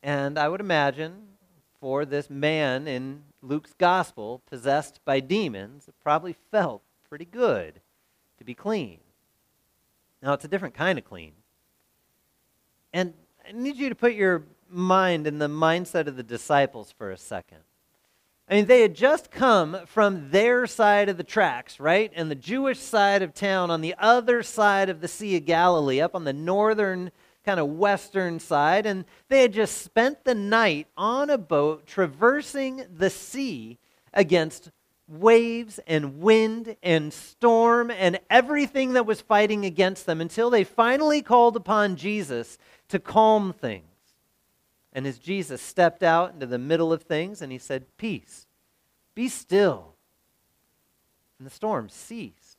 And 0.00 0.38
I 0.38 0.48
would 0.48 0.60
imagine 0.60 1.14
for 1.80 2.04
this 2.04 2.30
man 2.30 2.86
in 2.86 3.24
Luke's 3.42 3.74
gospel, 3.76 4.42
possessed 4.46 5.00
by 5.04 5.18
demons, 5.18 5.88
it 5.88 5.94
probably 6.00 6.36
felt 6.52 6.82
pretty 7.08 7.24
good 7.24 7.80
to 8.38 8.44
be 8.44 8.54
clean. 8.54 9.00
Now, 10.22 10.34
it's 10.34 10.44
a 10.44 10.48
different 10.48 10.76
kind 10.76 11.00
of 11.00 11.04
clean. 11.04 11.32
And 12.92 13.14
I 13.46 13.50
need 13.50 13.74
you 13.74 13.88
to 13.88 13.96
put 13.96 14.14
your 14.14 14.44
mind 14.70 15.26
in 15.26 15.40
the 15.40 15.48
mindset 15.48 16.06
of 16.06 16.14
the 16.14 16.22
disciples 16.22 16.94
for 16.96 17.10
a 17.10 17.18
second. 17.18 17.58
I 18.48 18.54
mean, 18.54 18.66
they 18.66 18.82
had 18.82 18.94
just 18.94 19.32
come 19.32 19.76
from 19.86 20.30
their 20.30 20.68
side 20.68 21.08
of 21.08 21.16
the 21.16 21.24
tracks, 21.24 21.80
right? 21.80 22.12
And 22.14 22.30
the 22.30 22.36
Jewish 22.36 22.78
side 22.78 23.22
of 23.22 23.34
town 23.34 23.72
on 23.72 23.80
the 23.80 23.96
other 23.98 24.44
side 24.44 24.88
of 24.88 25.00
the 25.00 25.08
Sea 25.08 25.36
of 25.36 25.46
Galilee, 25.46 26.00
up 26.00 26.14
on 26.14 26.22
the 26.22 26.32
northern, 26.32 27.10
kind 27.44 27.58
of 27.58 27.68
western 27.70 28.38
side. 28.38 28.86
And 28.86 29.04
they 29.28 29.42
had 29.42 29.52
just 29.52 29.82
spent 29.82 30.24
the 30.24 30.34
night 30.34 30.86
on 30.96 31.28
a 31.28 31.38
boat 31.38 31.86
traversing 31.86 32.84
the 32.88 33.10
sea 33.10 33.78
against 34.14 34.70
waves 35.08 35.80
and 35.86 36.20
wind 36.20 36.76
and 36.84 37.12
storm 37.12 37.90
and 37.90 38.20
everything 38.30 38.92
that 38.92 39.06
was 39.06 39.20
fighting 39.20 39.64
against 39.64 40.06
them 40.06 40.20
until 40.20 40.50
they 40.50 40.64
finally 40.64 41.22
called 41.22 41.56
upon 41.56 41.96
Jesus 41.96 42.58
to 42.88 42.98
calm 43.00 43.52
things. 43.52 43.95
And 44.96 45.06
as 45.06 45.18
Jesus 45.18 45.60
stepped 45.60 46.02
out 46.02 46.32
into 46.32 46.46
the 46.46 46.58
middle 46.58 46.90
of 46.90 47.02
things 47.02 47.42
and 47.42 47.52
he 47.52 47.58
said, 47.58 47.84
Peace, 47.98 48.46
be 49.14 49.28
still. 49.28 49.92
And 51.38 51.46
the 51.46 51.52
storm 51.52 51.90
ceased. 51.90 52.56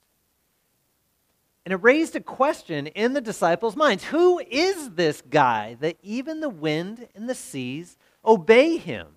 And 1.65 1.74
it 1.74 1.77
raised 1.77 2.15
a 2.15 2.22
question 2.22 2.86
in 2.86 3.13
the 3.13 3.22
disciples' 3.22 3.75
minds 3.75 4.03
Who 4.06 4.38
is 4.38 4.91
this 4.91 5.24
guy 5.27 5.77
that 5.79 5.98
even 6.03 6.39
the 6.39 6.48
wind 6.48 7.08
and 7.15 7.27
the 7.27 7.34
seas 7.34 7.98
obey 8.24 8.77
him? 8.77 9.08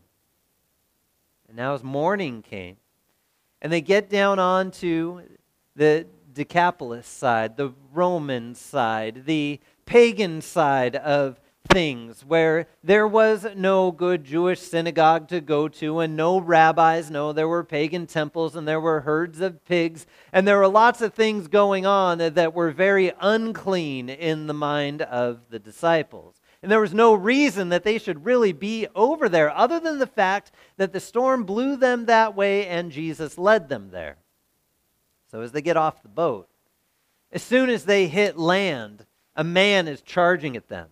And 1.46 1.58
now, 1.58 1.74
as 1.74 1.84
morning 1.84 2.40
came, 2.40 2.78
and 3.60 3.70
they 3.70 3.82
get 3.82 4.08
down 4.08 4.38
onto 4.38 5.20
the 5.76 6.06
Decapolis 6.32 7.06
side, 7.06 7.58
the 7.58 7.74
Roman 7.92 8.54
side, 8.54 9.26
the 9.26 9.60
pagan 9.84 10.40
side 10.40 10.96
of 10.96 11.38
things, 11.72 12.24
where 12.24 12.66
there 12.82 13.06
was 13.06 13.46
no 13.54 13.90
good 13.90 14.24
Jewish 14.24 14.60
synagogue 14.60 15.28
to 15.28 15.40
go 15.40 15.68
to, 15.68 16.00
and 16.00 16.16
no 16.16 16.40
rabbis. 16.40 17.10
No, 17.10 17.32
there 17.32 17.48
were 17.48 17.64
pagan 17.64 18.06
temples, 18.06 18.56
and 18.56 18.66
there 18.66 18.80
were 18.80 19.00
herds 19.00 19.40
of 19.40 19.64
pigs, 19.64 20.06
and 20.32 20.46
there 20.46 20.58
were 20.58 20.68
lots 20.68 21.00
of 21.00 21.14
things 21.14 21.48
going 21.48 21.86
on 21.86 22.18
that 22.18 22.54
were 22.54 22.70
very 22.70 23.12
unclean 23.20 24.08
in 24.08 24.46
the 24.46 24.54
mind 24.54 25.02
of 25.02 25.40
the 25.50 25.58
disciples. 25.58 26.40
And 26.62 26.70
there 26.70 26.80
was 26.80 26.92
no 26.92 27.14
reason 27.14 27.70
that 27.70 27.84
they 27.84 27.98
should 27.98 28.26
really 28.26 28.52
be 28.52 28.86
over 28.94 29.28
there 29.28 29.50
other 29.50 29.80
than 29.80 29.98
the 29.98 30.06
fact 30.06 30.52
that 30.76 30.92
the 30.92 31.00
storm 31.00 31.44
blew 31.44 31.76
them 31.76 32.06
that 32.06 32.36
way 32.36 32.66
and 32.66 32.92
Jesus 32.92 33.38
led 33.38 33.70
them 33.70 33.90
there. 33.90 34.18
So 35.30 35.40
as 35.40 35.52
they 35.52 35.62
get 35.62 35.78
off 35.78 36.02
the 36.02 36.08
boat, 36.08 36.48
as 37.32 37.42
soon 37.42 37.70
as 37.70 37.84
they 37.84 38.08
hit 38.08 38.36
land, 38.36 39.06
a 39.34 39.44
man 39.44 39.88
is 39.88 40.02
charging 40.02 40.54
at 40.56 40.68
them. 40.68 40.88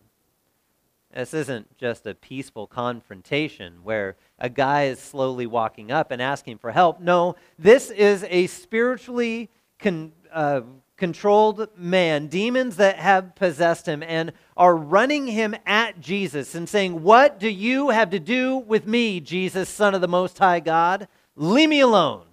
This 1.18 1.34
isn't 1.34 1.76
just 1.78 2.06
a 2.06 2.14
peaceful 2.14 2.68
confrontation 2.68 3.80
where 3.82 4.14
a 4.38 4.48
guy 4.48 4.84
is 4.84 5.00
slowly 5.00 5.48
walking 5.48 5.90
up 5.90 6.12
and 6.12 6.22
asking 6.22 6.58
for 6.58 6.70
help. 6.70 7.00
No, 7.00 7.34
this 7.58 7.90
is 7.90 8.24
a 8.28 8.46
spiritually 8.46 9.50
con, 9.80 10.12
uh, 10.32 10.60
controlled 10.96 11.70
man, 11.76 12.28
demons 12.28 12.76
that 12.76 12.98
have 12.98 13.34
possessed 13.34 13.86
him, 13.86 14.00
and 14.04 14.32
are 14.56 14.76
running 14.76 15.26
him 15.26 15.56
at 15.66 15.98
Jesus 15.98 16.54
and 16.54 16.68
saying, 16.68 17.02
What 17.02 17.40
do 17.40 17.48
you 17.48 17.88
have 17.88 18.10
to 18.10 18.20
do 18.20 18.56
with 18.56 18.86
me, 18.86 19.18
Jesus, 19.18 19.68
Son 19.68 19.96
of 19.96 20.00
the 20.00 20.06
Most 20.06 20.38
High 20.38 20.60
God? 20.60 21.08
Leave 21.34 21.68
me 21.68 21.80
alone. 21.80 22.26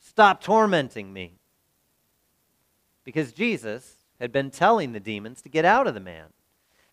Stop 0.00 0.42
tormenting 0.42 1.12
me. 1.12 1.34
Because 3.04 3.34
Jesus 3.34 3.96
had 4.18 4.32
been 4.32 4.50
telling 4.50 4.94
the 4.94 5.00
demons 5.00 5.42
to 5.42 5.50
get 5.50 5.66
out 5.66 5.86
of 5.86 5.92
the 5.92 6.00
man. 6.00 6.28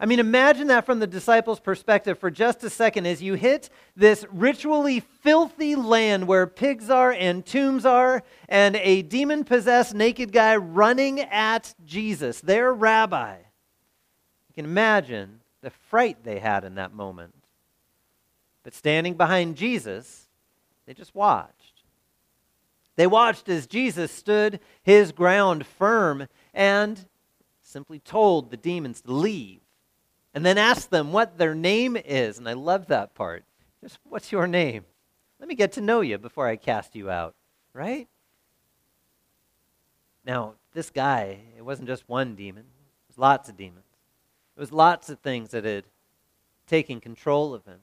I 0.02 0.06
mean, 0.06 0.20
imagine 0.20 0.68
that 0.68 0.86
from 0.86 1.00
the 1.00 1.08
disciples' 1.08 1.60
perspective 1.60 2.18
for 2.18 2.32
just 2.32 2.64
a 2.64 2.70
second 2.70 3.06
as 3.06 3.22
you 3.22 3.34
hit 3.34 3.70
this 3.98 4.26
ritually 4.32 5.02
filthy 5.02 5.76
land 5.76 6.26
where 6.26 6.48
pigs 6.48 6.90
are 6.90 7.12
and 7.12 7.46
tombs 7.46 7.86
are, 7.86 8.24
and 8.48 8.78
a 8.78 9.02
demon 9.02 9.44
possessed 9.44 9.94
naked 9.94 10.32
guy 10.32 10.56
running 10.56 11.20
at 11.20 11.76
Jesus, 11.86 12.40
their 12.40 12.74
rabbi. 12.74 13.36
You 14.48 14.56
can 14.56 14.64
imagine 14.64 15.42
the 15.62 15.70
fright 15.70 16.24
they 16.24 16.40
had 16.40 16.64
in 16.64 16.76
that 16.76 16.94
moment. 16.94 17.36
But 18.64 18.74
standing 18.74 19.16
behind 19.16 19.58
Jesus, 19.58 20.30
they 20.86 20.94
just 20.94 21.14
watched. 21.14 21.84
They 22.96 23.08
watched 23.08 23.50
as 23.50 23.68
Jesus 23.68 24.12
stood 24.12 24.62
his 24.82 25.12
ground 25.12 25.66
firm 25.66 26.28
and 26.54 27.06
simply 27.62 28.00
told 28.00 28.50
the 28.50 28.58
demons 28.58 29.02
to 29.02 29.12
leave 29.12 29.60
and 30.34 30.46
then 30.46 30.58
ask 30.58 30.90
them 30.90 31.12
what 31.12 31.38
their 31.38 31.56
name 31.56 31.98
is. 31.98 32.38
And 32.38 32.48
I 32.48 32.54
love 32.54 32.88
that 32.88 33.14
part. 33.16 33.44
Just 33.82 34.00
what's 34.04 34.32
your 34.32 34.48
name? 34.48 34.86
Let 35.40 35.48
me 35.48 35.56
get 35.56 35.74
to 35.74 35.82
know 35.82 36.02
you 36.02 36.18
before 36.18 36.48
I 36.48 36.58
cast 36.58 36.96
you 36.96 37.10
out, 37.10 37.36
right? 37.74 38.08
Now, 40.26 40.56
this 40.74 40.90
guy, 40.90 41.40
it 41.58 41.64
wasn't 41.64 41.88
just 41.88 42.08
one 42.08 42.36
demon, 42.36 42.64
it 42.64 43.08
was 43.08 43.18
lots 43.18 43.50
of 43.50 43.58
demons. 43.58 43.86
It 44.56 44.60
was 44.60 44.72
lots 44.74 45.10
of 45.10 45.20
things 45.20 45.52
that 45.52 45.64
had 45.64 45.86
taken 46.68 47.00
control 47.00 47.54
of 47.54 47.66
him. 47.66 47.80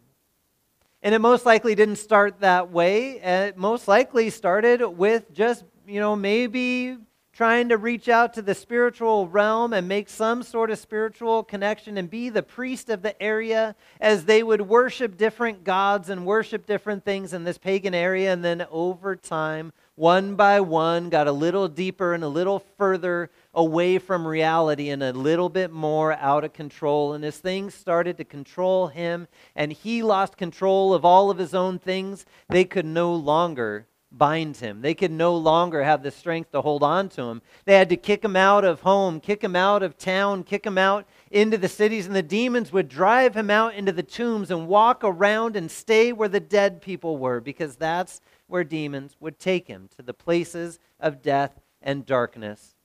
And 1.02 1.14
it 1.14 1.20
most 1.20 1.46
likely 1.46 1.74
didn't 1.74 1.96
start 1.96 2.40
that 2.40 2.70
way. 2.70 3.20
It 3.20 3.56
most 3.56 3.88
likely 3.88 4.28
started 4.28 4.84
with 4.84 5.32
just, 5.32 5.64
you 5.86 6.00
know, 6.00 6.16
maybe 6.16 6.98
trying 7.36 7.68
to 7.68 7.76
reach 7.76 8.08
out 8.08 8.32
to 8.32 8.40
the 8.40 8.54
spiritual 8.54 9.28
realm 9.28 9.74
and 9.74 9.86
make 9.86 10.08
some 10.08 10.42
sort 10.42 10.70
of 10.70 10.78
spiritual 10.78 11.42
connection 11.42 11.98
and 11.98 12.08
be 12.08 12.30
the 12.30 12.42
priest 12.42 12.88
of 12.88 13.02
the 13.02 13.22
area 13.22 13.76
as 14.00 14.24
they 14.24 14.42
would 14.42 14.62
worship 14.62 15.18
different 15.18 15.62
gods 15.62 16.08
and 16.08 16.24
worship 16.24 16.64
different 16.64 17.04
things 17.04 17.34
in 17.34 17.44
this 17.44 17.58
pagan 17.58 17.94
area. 17.94 18.32
And 18.32 18.42
then 18.42 18.66
over 18.70 19.14
time, 19.14 19.74
one 19.96 20.34
by 20.34 20.60
one, 20.60 21.10
got 21.10 21.26
a 21.26 21.32
little 21.32 21.68
deeper 21.68 22.14
and 22.14 22.24
a 22.24 22.28
little 22.28 22.60
further 22.78 23.30
away 23.52 23.98
from 23.98 24.26
reality 24.26 24.88
and 24.88 25.02
a 25.02 25.12
little 25.12 25.50
bit 25.50 25.70
more 25.70 26.14
out 26.14 26.42
of 26.42 26.54
control. 26.54 27.12
And 27.12 27.22
as 27.22 27.36
things 27.36 27.74
started 27.74 28.16
to 28.16 28.24
control 28.24 28.86
him 28.86 29.28
and 29.54 29.72
he 29.72 30.02
lost 30.02 30.38
control 30.38 30.94
of 30.94 31.04
all 31.04 31.30
of 31.30 31.36
his 31.36 31.52
own 31.52 31.80
things, 31.80 32.24
they 32.48 32.64
could 32.64 32.86
no 32.86 33.14
longer 33.14 33.86
bind 34.16 34.56
him. 34.56 34.80
They 34.80 34.94
could 34.94 35.10
no 35.10 35.36
longer 35.36 35.82
have 35.82 36.02
the 36.02 36.10
strength 36.10 36.52
to 36.52 36.60
hold 36.60 36.82
on 36.82 37.08
to 37.10 37.22
him. 37.22 37.42
They 37.64 37.74
had 37.74 37.88
to 37.90 37.96
kick 37.96 38.24
him 38.24 38.36
out 38.36 38.64
of 38.64 38.80
home, 38.80 39.20
kick 39.20 39.42
him 39.42 39.56
out 39.56 39.82
of 39.82 39.98
town, 39.98 40.44
kick 40.44 40.64
him 40.64 40.78
out 40.78 41.06
into 41.30 41.58
the 41.58 41.68
cities, 41.68 42.06
and 42.06 42.14
the 42.14 42.22
demons 42.22 42.72
would 42.72 42.88
drive 42.88 43.36
him 43.36 43.50
out 43.50 43.74
into 43.74 43.92
the 43.92 44.02
tombs 44.02 44.50
and 44.50 44.68
walk 44.68 45.02
around 45.02 45.56
and 45.56 45.70
stay 45.70 46.12
where 46.12 46.28
the 46.28 46.40
dead 46.40 46.80
people 46.80 47.18
were, 47.18 47.40
because 47.40 47.76
that's 47.76 48.20
where 48.46 48.64
demons 48.64 49.16
would 49.20 49.38
take 49.38 49.66
him 49.66 49.88
to 49.96 50.02
the 50.02 50.14
places 50.14 50.78
of 51.00 51.22
death 51.22 51.60
and 51.82 52.06
darkness 52.06 52.76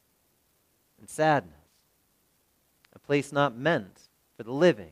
and 0.99 1.09
sadness. 1.09 1.55
A 2.93 2.99
place 2.99 3.31
not 3.31 3.55
meant 3.55 4.09
for 4.37 4.43
the 4.43 4.51
living. 4.51 4.91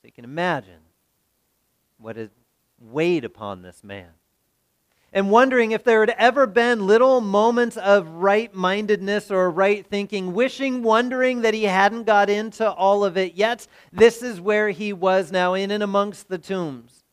So 0.00 0.06
you 0.06 0.12
can 0.12 0.24
imagine 0.24 0.80
what 1.98 2.16
is 2.16 2.30
weighed 2.78 3.24
upon 3.24 3.62
this 3.62 3.82
man. 3.82 4.10
And 5.12 5.30
wondering 5.30 5.70
if 5.70 5.82
there 5.82 6.00
had 6.00 6.14
ever 6.18 6.46
been 6.46 6.86
little 6.86 7.20
moments 7.20 7.76
of 7.78 8.06
right 8.06 8.52
mindedness 8.52 9.30
or 9.30 9.50
right 9.50 9.86
thinking, 9.86 10.34
wishing, 10.34 10.82
wondering 10.82 11.40
that 11.40 11.54
he 11.54 11.64
hadn't 11.64 12.04
got 12.04 12.28
into 12.28 12.70
all 12.70 13.04
of 13.04 13.16
it 13.16 13.34
yet. 13.34 13.66
This 13.92 14.22
is 14.22 14.40
where 14.40 14.70
he 14.70 14.92
was 14.92 15.32
now, 15.32 15.54
in 15.54 15.70
and 15.70 15.82
amongst 15.82 16.28
the 16.28 16.38
tombs. 16.38 17.04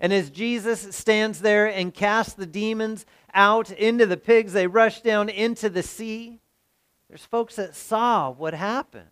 And 0.00 0.12
as 0.12 0.30
Jesus 0.30 0.96
stands 0.96 1.40
there 1.40 1.66
and 1.66 1.92
casts 1.92 2.34
the 2.34 2.46
demons 2.46 3.04
out 3.34 3.70
into 3.70 4.06
the 4.06 4.16
pigs, 4.16 4.52
they 4.52 4.66
rush 4.66 5.02
down 5.02 5.28
into 5.28 5.68
the 5.68 5.82
sea. 5.82 6.40
There's 7.08 7.26
folks 7.26 7.56
that 7.56 7.74
saw 7.74 8.30
what 8.30 8.54
happened. 8.54 9.06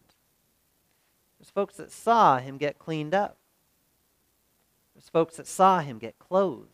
There's 1.38 1.50
folks 1.50 1.76
that 1.76 1.92
saw 1.92 2.38
him 2.38 2.56
get 2.56 2.78
cleaned 2.78 3.14
up 3.14 3.36
folks 5.00 5.36
that 5.36 5.46
saw 5.46 5.80
him 5.80 5.98
get 5.98 6.18
clothed, 6.18 6.68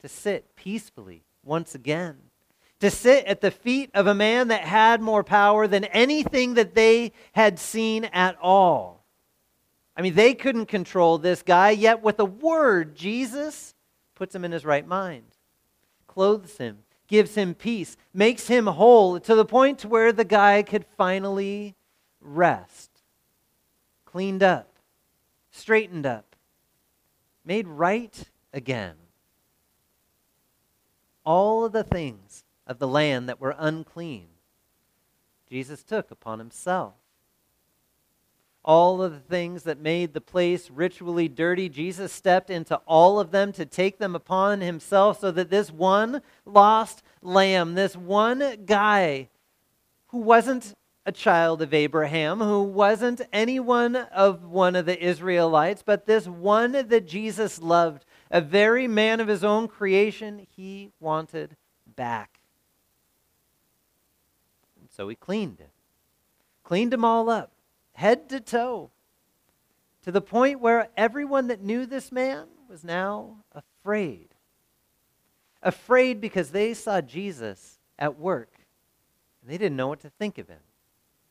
to 0.00 0.08
sit 0.08 0.54
peacefully 0.56 1.24
once 1.42 1.74
again, 1.74 2.16
to 2.80 2.90
sit 2.90 3.24
at 3.26 3.40
the 3.40 3.50
feet 3.50 3.90
of 3.94 4.06
a 4.06 4.14
man 4.14 4.48
that 4.48 4.62
had 4.62 5.00
more 5.00 5.24
power 5.24 5.66
than 5.66 5.84
anything 5.84 6.54
that 6.54 6.74
they 6.74 7.12
had 7.32 7.58
seen 7.58 8.04
at 8.06 8.36
all. 8.40 9.04
I 9.96 10.02
mean, 10.02 10.14
they 10.14 10.34
couldn't 10.34 10.66
control 10.66 11.18
this 11.18 11.42
guy, 11.42 11.70
yet 11.70 12.02
with 12.02 12.18
a 12.18 12.24
word, 12.24 12.96
Jesus 12.96 13.74
puts 14.14 14.34
him 14.34 14.44
in 14.44 14.52
his 14.52 14.64
right 14.64 14.86
mind, 14.86 15.24
clothes 16.06 16.56
him, 16.58 16.78
gives 17.06 17.34
him 17.34 17.54
peace, 17.54 17.96
makes 18.12 18.48
him 18.48 18.66
whole 18.66 19.20
to 19.20 19.34
the 19.34 19.44
point 19.44 19.84
where 19.84 20.12
the 20.12 20.24
guy 20.24 20.62
could 20.62 20.84
finally 20.96 21.74
rest, 22.20 22.90
cleaned 24.04 24.42
up, 24.42 24.78
straightened 25.50 26.06
up, 26.06 26.33
made 27.44 27.68
right 27.68 28.24
again. 28.52 28.94
All 31.24 31.64
of 31.64 31.72
the 31.72 31.84
things 31.84 32.44
of 32.66 32.78
the 32.78 32.88
land 32.88 33.28
that 33.28 33.40
were 33.40 33.54
unclean, 33.58 34.28
Jesus 35.48 35.82
took 35.82 36.10
upon 36.10 36.38
himself. 36.38 36.94
all 38.64 39.02
of 39.02 39.12
the 39.12 39.20
things 39.20 39.64
that 39.64 39.78
made 39.78 40.14
the 40.14 40.20
place 40.20 40.70
ritually 40.70 41.28
dirty. 41.28 41.68
Jesus 41.68 42.12
stepped 42.12 42.48
into 42.48 42.76
all 42.86 43.20
of 43.20 43.30
them 43.30 43.52
to 43.52 43.66
take 43.66 43.98
them 43.98 44.14
upon 44.14 44.60
himself 44.62 45.20
so 45.20 45.30
that 45.30 45.50
this 45.50 45.70
one 45.70 46.22
lost 46.46 47.02
lamb, 47.20 47.74
this 47.74 47.94
one 47.94 48.64
guy 48.64 49.28
who 50.08 50.18
wasn't 50.18 50.74
a 51.06 51.12
child 51.12 51.60
of 51.60 51.74
Abraham, 51.74 52.40
who 52.40 52.62
wasn't 52.62 53.20
anyone 53.32 53.94
of 53.94 54.44
one 54.44 54.74
of 54.74 54.86
the 54.86 55.02
Israelites, 55.02 55.82
but 55.84 56.06
this 56.06 56.26
one 56.26 56.72
that 56.72 57.06
Jesus 57.06 57.60
loved, 57.60 58.06
a 58.30 58.40
very 58.40 58.88
man 58.88 59.20
of 59.20 59.28
his 59.28 59.44
own 59.44 59.68
creation, 59.68 60.46
he 60.56 60.90
wanted 61.00 61.56
back. 61.94 62.40
And 64.80 64.90
so 64.90 65.08
he 65.08 65.14
cleaned 65.14 65.58
him, 65.58 65.70
cleaned 66.62 66.94
him 66.94 67.04
all 67.04 67.28
up, 67.28 67.52
head 67.92 68.28
to 68.30 68.40
toe, 68.40 68.90
to 70.04 70.12
the 70.12 70.22
point 70.22 70.60
where 70.60 70.88
everyone 70.96 71.48
that 71.48 71.62
knew 71.62 71.84
this 71.84 72.10
man 72.10 72.46
was 72.68 72.82
now 72.82 73.36
afraid. 73.52 74.28
Afraid 75.62 76.20
because 76.20 76.50
they 76.50 76.74
saw 76.74 77.00
Jesus 77.00 77.78
at 77.98 78.18
work 78.18 78.52
and 79.40 79.50
they 79.50 79.58
didn't 79.58 79.76
know 79.76 79.88
what 79.88 80.00
to 80.00 80.10
think 80.10 80.38
of 80.38 80.48
him. 80.48 80.60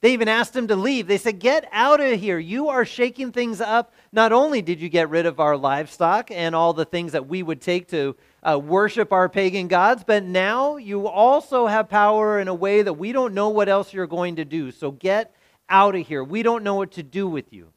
They 0.04 0.12
even 0.12 0.28
asked 0.28 0.54
him 0.54 0.68
to 0.68 0.76
leave. 0.76 1.08
They 1.08 1.18
said, 1.18 1.40
Get 1.40 1.66
out 1.72 2.02
of 2.02 2.20
here. 2.20 2.38
You 2.38 2.68
are 2.68 2.84
shaking 2.84 3.32
things 3.32 3.62
up. 3.62 3.94
Not 4.12 4.34
only 4.34 4.62
did 4.62 4.82
you 4.82 4.90
get 4.90 5.10
rid 5.10 5.26
of 5.26 5.40
our 5.40 5.56
livestock 5.56 6.30
and 6.30 6.54
all 6.54 6.74
the 6.74 6.84
things 6.84 7.14
that 7.14 7.30
we 7.30 7.42
would 7.42 7.62
take 7.62 7.88
to 7.92 8.18
uh, 8.44 8.60
worship 8.60 9.14
our 9.14 9.30
pagan 9.30 9.70
gods, 9.70 10.04
but 10.06 10.26
now 10.26 10.76
you 10.76 11.08
also 11.08 11.68
have 11.68 11.88
power 11.88 12.38
in 12.38 12.50
a 12.50 12.54
way 12.54 12.82
that 12.82 12.92
we 12.92 13.14
don't 13.14 13.34
know 13.34 13.48
what 13.48 13.70
else 13.70 13.94
you're 13.94 14.06
going 14.06 14.36
to 14.36 14.44
do. 14.44 14.72
So 14.72 14.92
get 14.92 15.34
out 15.70 15.96
of 15.96 16.06
here. 16.06 16.22
We 16.22 16.44
don't 16.44 16.66
know 16.66 16.76
what 16.76 16.92
to 16.92 17.04
do 17.04 17.26
with 17.26 17.54
you. 17.54 17.72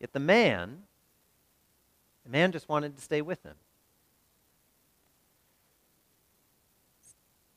Yet 0.00 0.12
the 0.12 0.18
man, 0.18 0.78
the 2.24 2.32
man 2.32 2.50
just 2.50 2.68
wanted 2.68 2.96
to 2.96 3.00
stay 3.00 3.22
with 3.22 3.40
him. 3.44 3.54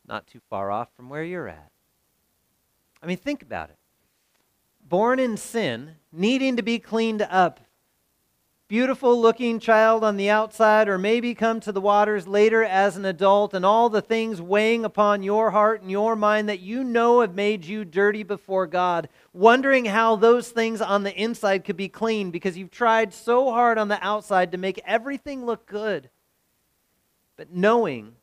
Not 0.08 0.28
too 0.28 0.42
far 0.52 0.70
off 0.70 0.90
from 0.96 1.10
where 1.10 1.24
you're 1.24 1.48
at. 1.48 1.72
I 3.06 3.08
mean, 3.08 3.18
think 3.18 3.44
about 3.44 3.70
it. 3.70 3.78
Born 4.82 5.20
in 5.20 5.38
sin, 5.38 5.92
needing 6.12 6.56
to 6.56 6.64
be 6.64 6.80
cleaned 6.80 7.22
up. 7.22 7.60
Beautiful 8.68 9.22
looking 9.22 9.60
child 9.60 10.04
on 10.04 10.18
the 10.18 10.32
outside, 10.32 10.90
or 10.90 10.98
maybe 10.98 11.36
come 11.36 11.60
to 11.60 11.72
the 11.72 11.80
waters 11.80 12.28
later 12.28 12.64
as 12.64 12.98
an 12.98 13.06
adult, 13.06 13.54
and 13.54 13.64
all 13.64 13.90
the 13.90 14.02
things 14.02 14.42
weighing 14.42 14.84
upon 14.84 15.22
your 15.22 15.52
heart 15.52 15.84
and 15.84 15.92
your 15.92 16.16
mind 16.16 16.50
that 16.50 16.62
you 16.62 16.84
know 16.84 17.22
have 17.22 17.36
made 17.36 17.64
you 17.64 17.86
dirty 17.86 18.24
before 18.24 18.66
God, 18.66 19.08
wondering 19.34 19.86
how 19.86 20.16
those 20.16 20.50
things 20.50 20.82
on 20.82 21.04
the 21.04 21.14
inside 21.14 21.64
could 21.64 21.78
be 21.78 21.90
clean 21.90 22.32
because 22.32 22.58
you've 22.58 22.72
tried 22.72 23.14
so 23.14 23.52
hard 23.52 23.78
on 23.78 23.88
the 23.88 24.04
outside 24.04 24.52
to 24.52 24.58
make 24.58 24.82
everything 24.84 25.46
look 25.46 25.68
good. 25.68 26.10
But 27.38 27.52
knowing 27.52 28.16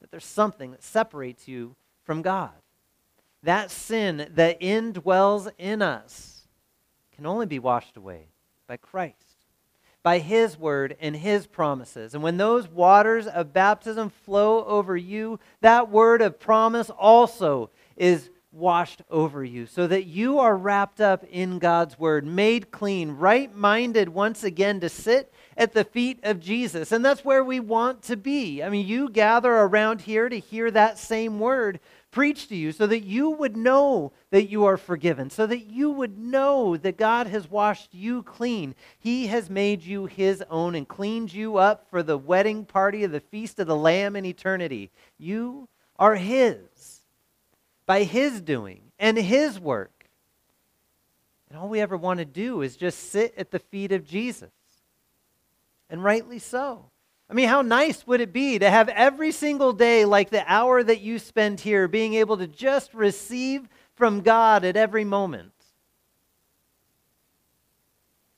that 0.00 0.10
there's 0.10 0.24
something 0.24 0.72
that 0.72 0.82
separates 0.82 1.46
you 1.46 1.76
from 2.02 2.22
God 2.22 2.54
that 3.46 3.70
sin 3.70 4.28
that 4.34 4.60
indwells 4.60 5.50
in 5.58 5.82
us 5.82 6.46
can 7.14 7.26
only 7.26 7.46
be 7.46 7.58
washed 7.58 7.96
away 7.96 8.28
by 8.66 8.76
Christ, 8.76 9.14
by 10.02 10.18
His 10.18 10.58
word 10.58 10.96
and 11.00 11.16
His 11.16 11.46
promises. 11.46 12.14
And 12.14 12.22
when 12.22 12.36
those 12.36 12.68
waters 12.68 13.26
of 13.26 13.52
baptism 13.52 14.10
flow 14.10 14.64
over 14.64 14.96
you, 14.96 15.40
that 15.60 15.90
word 15.90 16.22
of 16.22 16.38
promise 16.38 16.90
also 16.90 17.70
is 17.96 18.30
washed 18.52 19.02
over 19.10 19.44
you, 19.44 19.66
so 19.66 19.86
that 19.86 20.06
you 20.06 20.38
are 20.38 20.56
wrapped 20.56 21.00
up 21.00 21.22
in 21.30 21.58
God's 21.58 21.98
word, 21.98 22.24
made 22.24 22.70
clean, 22.70 23.10
right 23.10 23.54
minded 23.54 24.08
once 24.08 24.42
again 24.44 24.80
to 24.80 24.88
sit 24.88 25.32
at 25.58 25.72
the 25.72 25.84
feet 25.84 26.20
of 26.22 26.40
Jesus. 26.40 26.90
And 26.90 27.04
that's 27.04 27.24
where 27.24 27.44
we 27.44 27.60
want 27.60 28.02
to 28.04 28.16
be. 28.16 28.62
I 28.62 28.70
mean, 28.70 28.86
you 28.86 29.10
gather 29.10 29.52
around 29.52 30.00
here 30.00 30.28
to 30.28 30.38
hear 30.38 30.70
that 30.70 30.98
same 30.98 31.38
word, 31.38 31.80
preached 32.16 32.48
to 32.48 32.56
you 32.56 32.72
so 32.72 32.86
that 32.86 33.04
you 33.04 33.28
would 33.28 33.58
know 33.58 34.10
that 34.30 34.48
you 34.48 34.64
are 34.64 34.78
forgiven, 34.78 35.28
so 35.28 35.46
that 35.46 35.70
you 35.70 35.90
would 35.90 36.16
know 36.16 36.74
that 36.74 36.96
God 36.96 37.26
has 37.26 37.50
washed 37.50 37.92
you 37.92 38.22
clean. 38.22 38.74
He 38.98 39.26
has 39.26 39.50
made 39.50 39.82
you 39.82 40.06
his 40.06 40.42
own 40.48 40.74
and 40.74 40.88
cleaned 40.88 41.34
you 41.34 41.58
up 41.58 41.90
for 41.90 42.02
the 42.02 42.16
wedding 42.16 42.64
party 42.64 43.04
of 43.04 43.12
the 43.12 43.20
feast 43.20 43.58
of 43.58 43.66
the 43.66 43.76
Lamb 43.76 44.16
in 44.16 44.24
eternity. 44.24 44.90
You 45.18 45.68
are 45.98 46.14
his 46.14 47.02
by 47.84 48.04
his 48.04 48.40
doing 48.40 48.80
and 48.98 49.18
his 49.18 49.60
work. 49.60 50.08
And 51.50 51.58
all 51.58 51.68
we 51.68 51.80
ever 51.82 51.98
want 51.98 52.20
to 52.20 52.24
do 52.24 52.62
is 52.62 52.78
just 52.78 53.10
sit 53.10 53.34
at 53.36 53.50
the 53.50 53.58
feet 53.58 53.92
of 53.92 54.06
Jesus. 54.06 54.48
And 55.90 56.02
rightly 56.02 56.38
so. 56.38 56.86
I 57.28 57.34
mean, 57.34 57.48
how 57.48 57.62
nice 57.62 58.06
would 58.06 58.20
it 58.20 58.32
be 58.32 58.58
to 58.58 58.70
have 58.70 58.88
every 58.88 59.32
single 59.32 59.72
day, 59.72 60.04
like 60.04 60.30
the 60.30 60.44
hour 60.50 60.82
that 60.82 61.00
you 61.00 61.18
spend 61.18 61.60
here, 61.60 61.88
being 61.88 62.14
able 62.14 62.36
to 62.36 62.46
just 62.46 62.94
receive 62.94 63.68
from 63.94 64.20
God 64.20 64.64
at 64.64 64.76
every 64.76 65.04
moment? 65.04 65.52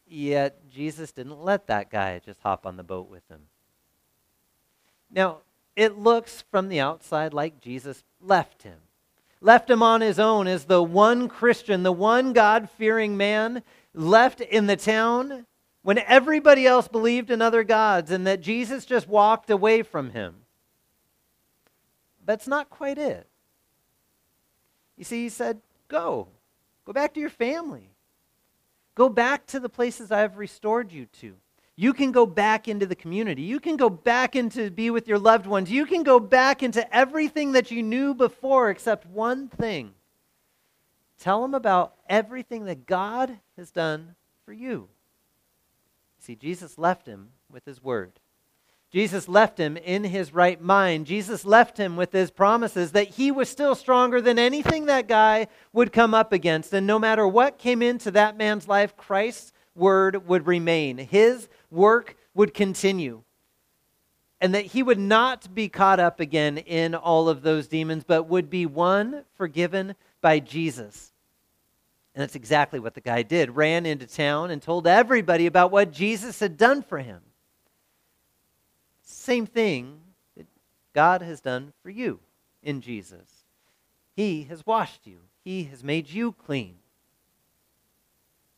Yet, 0.07 0.67
Jesus 0.71 1.13
didn't 1.13 1.43
let 1.43 1.67
that 1.67 1.91
guy 1.91 2.19
just 2.25 2.41
hop 2.41 2.65
on 2.65 2.79
the 2.79 2.83
boat 2.83 3.11
with 3.11 3.29
him. 3.29 3.43
Now, 5.11 5.39
it 5.77 5.99
looks 5.99 6.45
from 6.51 6.69
the 6.69 6.81
outside 6.81 7.35
like 7.35 7.61
Jesus 7.61 8.03
left 8.23 8.63
him. 8.63 8.79
Left 9.41 9.69
him 9.69 9.83
on 9.83 10.01
his 10.01 10.19
own 10.19 10.47
as 10.47 10.65
the 10.65 10.83
one 10.83 11.29
Christian, 11.29 11.83
the 11.83 11.93
one 11.93 12.33
God 12.33 12.69
fearing 12.71 13.17
man 13.17 13.63
left 13.95 14.41
in 14.41 14.67
the 14.67 14.77
town 14.77 15.47
when 15.89 15.97
everybody 16.01 16.67
else 16.67 16.87
believed 16.87 17.31
in 17.31 17.41
other 17.41 17.65
gods 17.65 18.11
and 18.11 18.27
that 18.27 18.43
Jesus 18.43 18.85
just 18.85 19.09
walked 19.09 19.49
away 19.49 19.83
from 19.83 20.11
him. 20.11 20.35
That's 22.27 22.47
not 22.47 22.69
quite 22.69 22.99
it. 22.99 23.27
You 24.99 25.05
see, 25.05 25.23
he 25.23 25.29
said, 25.31 25.63
Go. 25.89 26.29
Go 26.85 26.93
back 26.93 27.15
to 27.15 27.21
your 27.21 27.31
family. 27.31 27.89
Go 28.97 29.09
back 29.09 29.47
to 29.47 29.59
the 29.59 29.71
places 29.71 30.13
I 30.13 30.21
have 30.21 30.37
restored 30.37 30.93
you 30.93 31.07
to. 31.21 31.37
You 31.75 31.95
can 31.95 32.13
go 32.13 32.27
back 32.27 32.69
into 32.69 32.85
the 32.85 32.95
community. 32.95 33.41
You 33.41 33.59
can 33.59 33.79
go 33.79 33.89
back 33.89 34.37
into 34.37 34.71
be 34.71 34.91
with 34.91 35.09
your 35.09 35.19
loved 35.19 35.47
ones. 35.47 35.71
You 35.71 35.87
can 35.87 36.03
go 36.03 36.21
back 36.21 36.63
into 36.63 36.95
everything 36.95 37.53
that 37.53 37.71
you 37.71 37.83
knew 37.83 38.13
before 38.13 38.69
except 38.69 39.07
one 39.07 39.49
thing. 39.49 39.95
Tell 41.19 41.41
them 41.41 41.55
about 41.55 41.95
everything 42.11 42.67
that 42.67 42.85
God 42.85 43.39
has 43.57 43.71
done 43.71 44.17
for 44.45 44.53
you. 44.53 44.91
See, 46.29 46.37
Jesus 46.37 46.77
left 46.77 47.07
him 47.07 47.31
with 47.51 47.65
his 47.65 47.83
word. 47.83 48.21
Jesus 48.93 49.29
left 49.29 49.57
him 49.57 49.79
in 49.79 50.05
his 50.05 50.35
right 50.35 50.61
mind. 50.61 51.07
Jesus 51.07 51.47
left 51.47 51.79
him 51.79 51.97
with 51.97 52.13
his 52.13 52.31
promises 52.31 52.93
that 52.93 53.09
he 53.09 53.31
was 53.31 53.49
still 53.49 53.75
stronger 53.75 54.21
than 54.21 54.39
anything 54.39 54.85
that 54.85 55.09
guy 55.09 55.47
would 55.73 55.91
come 55.91 56.13
up 56.13 56.35
against. 56.35 56.75
And 56.75 56.87
no 56.87 56.99
matter 56.99 57.27
what 57.27 57.57
came 57.57 57.81
into 57.81 58.11
that 58.11 58.37
man's 58.37 58.69
life, 58.69 58.95
Christ's 58.95 59.55
word 59.75 60.29
would 60.29 60.47
remain. 60.47 60.99
His 60.99 61.49
work 61.71 62.15
would 62.35 62.53
continue. 62.53 63.23
And 64.39 64.55
that 64.55 64.67
he 64.67 64.83
would 64.83 64.99
not 64.99 65.55
be 65.55 65.71
caught 65.71 65.99
up 65.99 66.21
again 66.21 66.59
in 66.59 66.95
all 66.95 67.31
of 67.31 67.41
those 67.41 67.69
demons, 67.69 68.05
but 68.05 68.25
would 68.25 68.51
be 68.51 68.67
one 68.67 69.25
forgiven 69.35 69.95
by 70.21 70.41
Jesus. 70.41 71.15
And 72.19 72.25
that's 72.25 72.35
exactly 72.35 72.81
what 72.81 72.95
the 72.95 73.01
guy 73.01 73.23
did. 73.23 73.55
Ran 73.55 73.87
into 73.87 74.05
town 74.05 74.51
and 74.51 74.61
told 74.61 74.89
everybody 74.89 75.47
about 75.47 75.71
what 75.71 75.93
Jesus 75.93 76.41
had 76.41 76.57
done 76.57 76.83
for 76.83 76.99
him. 76.99 77.21
Same 79.05 79.47
thing 79.47 80.01
that 80.37 80.49
God 80.93 81.23
has 81.23 81.41
done 81.41 81.73
for 81.81 81.91
you 81.91 82.19
in 82.61 82.81
Jesus. 82.81 83.45
He 84.17 84.43
has 84.51 84.67
washed 84.67 85.07
you, 85.07 85.19
He 85.45 85.63
has 85.71 85.85
made 85.85 86.11
you 86.11 86.33
clean. 86.33 86.75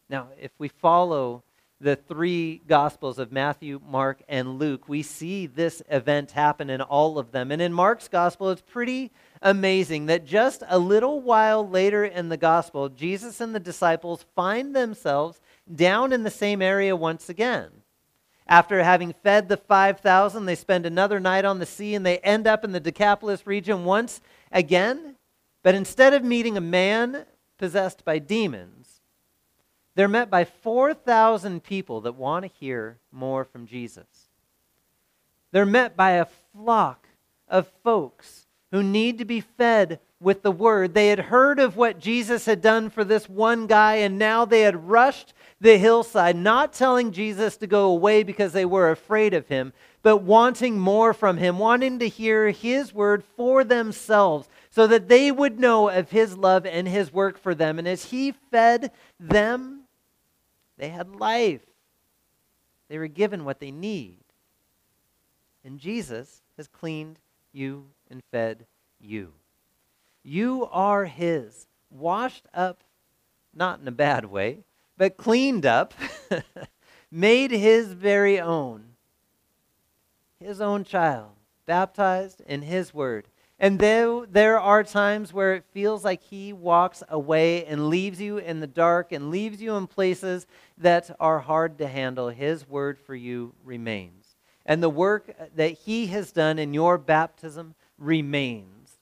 Now, 0.09 0.29
if 0.41 0.53
we 0.57 0.69
follow 0.69 1.43
the 1.83 1.97
three 1.97 2.63
Gospels 2.67 3.19
of 3.19 3.31
Matthew, 3.31 3.79
Mark, 3.87 4.23
and 4.27 4.59
Luke, 4.59 4.89
we 4.89 5.03
see 5.03 5.47
this 5.47 5.83
event 5.91 6.31
happen 6.31 6.71
in 6.71 6.81
all 6.81 7.19
of 7.19 7.31
them. 7.33 7.53
And 7.53 7.61
in 7.61 7.75
Mark's 7.75 8.09
Gospel, 8.09 8.49
it's 8.49 8.63
pretty 8.63 9.11
amazing 9.43 10.07
that 10.07 10.27
just 10.27 10.63
a 10.69 10.79
little 10.79 11.21
while 11.21 11.67
later 11.67 12.05
in 12.05 12.29
the 12.29 12.37
Gospel, 12.37 12.89
Jesus 12.89 13.41
and 13.41 13.55
the 13.55 13.61
disciples 13.61 14.25
find 14.35 14.75
themselves 14.75 15.41
down 15.73 16.13
in 16.13 16.23
the 16.23 16.31
same 16.31 16.61
area 16.61 16.95
once 16.95 17.29
again. 17.29 17.71
After 18.47 18.83
having 18.83 19.15
fed 19.23 19.49
the 19.49 19.57
5,000, 19.57 20.45
they 20.45 20.57
spend 20.57 20.85
another 20.85 21.21
night 21.21 21.45
on 21.45 21.61
the 21.61 21.67
sea 21.67 21.95
and 21.95 22.05
they 22.05 22.19
end 22.19 22.47
up 22.47 22.65
in 22.65 22.73
the 22.73 22.81
Decapolis 22.81 23.47
region 23.47 23.85
once 23.85 24.21
again. 24.51 25.17
But 25.63 25.75
instead 25.75 26.15
of 26.15 26.25
meeting 26.25 26.57
a 26.57 26.61
man 26.61 27.27
possessed 27.59 28.05
by 28.05 28.19
demons, 28.19 29.01
they're 29.95 30.09
met 30.09 30.31
by 30.31 30.45
4,000 30.45 31.63
people 31.63 32.01
that 32.01 32.17
want 32.17 32.45
to 32.45 32.51
hear 32.59 32.99
more 33.13 33.45
from 33.45 33.67
Jesus. 33.67 34.29
They're 35.53 35.67
met 35.67 35.97
by 35.97 36.13
a 36.13 36.27
flock 36.53 37.09
of 37.49 37.69
folks 37.85 38.47
who 38.71 38.83
need 38.83 39.19
to 39.19 39.25
be 39.25 39.41
fed 39.41 40.01
with 40.21 40.43
the 40.43 40.53
word. 40.53 40.95
They 40.95 41.09
had 41.09 41.19
heard 41.19 41.59
of 41.59 41.77
what 41.77 41.99
Jesus 41.99 42.47
had 42.47 42.61
done 42.61 42.91
for 42.91 43.05
this 43.05 43.29
one 43.29 43.67
guy, 43.67 43.97
and 43.97 44.19
now 44.19 44.45
they 44.45 44.61
had 44.61 44.89
rushed 44.89 45.33
the 45.61 45.77
hillside, 45.77 46.37
not 46.37 46.73
telling 46.73 47.13
Jesus 47.13 47.57
to 47.59 47.67
go 47.67 47.91
away 47.91 48.23
because 48.23 48.53
they 48.53 48.65
were 48.65 48.91
afraid 48.91 49.35
of 49.35 49.49
him, 49.49 49.73
but 50.03 50.19
wanting 50.19 50.79
more 50.79 51.13
from 51.13 51.37
him, 51.37 51.59
wanting 51.59 51.99
to 51.99 52.09
hear 52.09 52.51
his 52.51 52.95
word 52.95 53.25
for 53.37 53.65
themselves 53.65 54.49
so 54.71 54.87
that 54.87 55.09
they 55.09 55.31
would 55.31 55.59
know 55.59 55.89
of 55.89 56.11
his 56.11 56.37
love 56.37 56.65
and 56.65 56.89
his 56.89 57.13
work 57.13 57.39
for 57.39 57.55
them. 57.55 57.79
And 57.79 57.89
as 57.89 58.05
he 58.05 58.33
fed 58.51 58.93
them, 59.19 59.83
they 60.79 60.89
had 60.89 61.17
life. 61.17 61.61
They 62.89 62.99
were 62.99 63.09
given 63.09 63.45
what 63.45 63.61
they 63.61 63.71
need. 63.71 64.19
And 65.65 65.79
Jesus 65.79 66.41
has 66.57 66.69
cleaned 66.69 67.19
you 67.53 67.87
and 68.11 68.23
fed 68.31 68.67
you. 69.01 69.33
You 70.23 70.69
are 70.71 71.07
his, 71.07 71.67
washed 71.91 72.47
up, 72.53 72.83
not 73.55 73.81
in 73.81 73.89
a 73.89 73.93
bad 73.93 74.27
way, 74.27 74.65
but 74.97 75.17
cleaned 75.17 75.65
up, 75.65 75.95
made 77.11 77.51
his 77.51 77.93
very 77.93 78.39
own, 78.39 78.85
his 80.39 80.61
own 80.61 80.85
child, 80.85 81.31
baptized 81.67 82.43
in 82.47 82.63
his 82.63 82.93
word. 82.93 83.27
And 83.59 83.79
though 83.79 84.25
there 84.25 84.59
are 84.59 84.83
times 84.83 85.35
where 85.35 85.55
it 85.55 85.65
feels 85.71 86.03
like 86.03 86.23
he 86.23 86.53
walks 86.53 87.03
away 87.11 87.67
and 87.67 87.91
leaves 87.91 88.21
you 88.21 88.39
in 88.39 88.61
the 88.61 88.67
dark 88.67 89.13
and 89.13 89.31
leaves 89.31 89.61
you 89.61 89.75
in 89.77 89.87
places 89.87 90.47
that 90.79 91.15
are 91.21 91.41
hard 91.41 91.77
to 91.79 91.87
handle, 91.87 92.31
his 92.31 92.67
word 92.67 92.99
for 92.99 93.15
you 93.15 93.55
remains. 93.63 94.37
And 94.65 94.83
the 94.83 94.89
work 94.89 95.35
that 95.57 95.73
he 95.73 96.07
has 96.07 96.33
done 96.33 96.59
in 96.59 96.73
your 96.73 96.97
baptism 96.97 97.75
remains. 98.01 98.97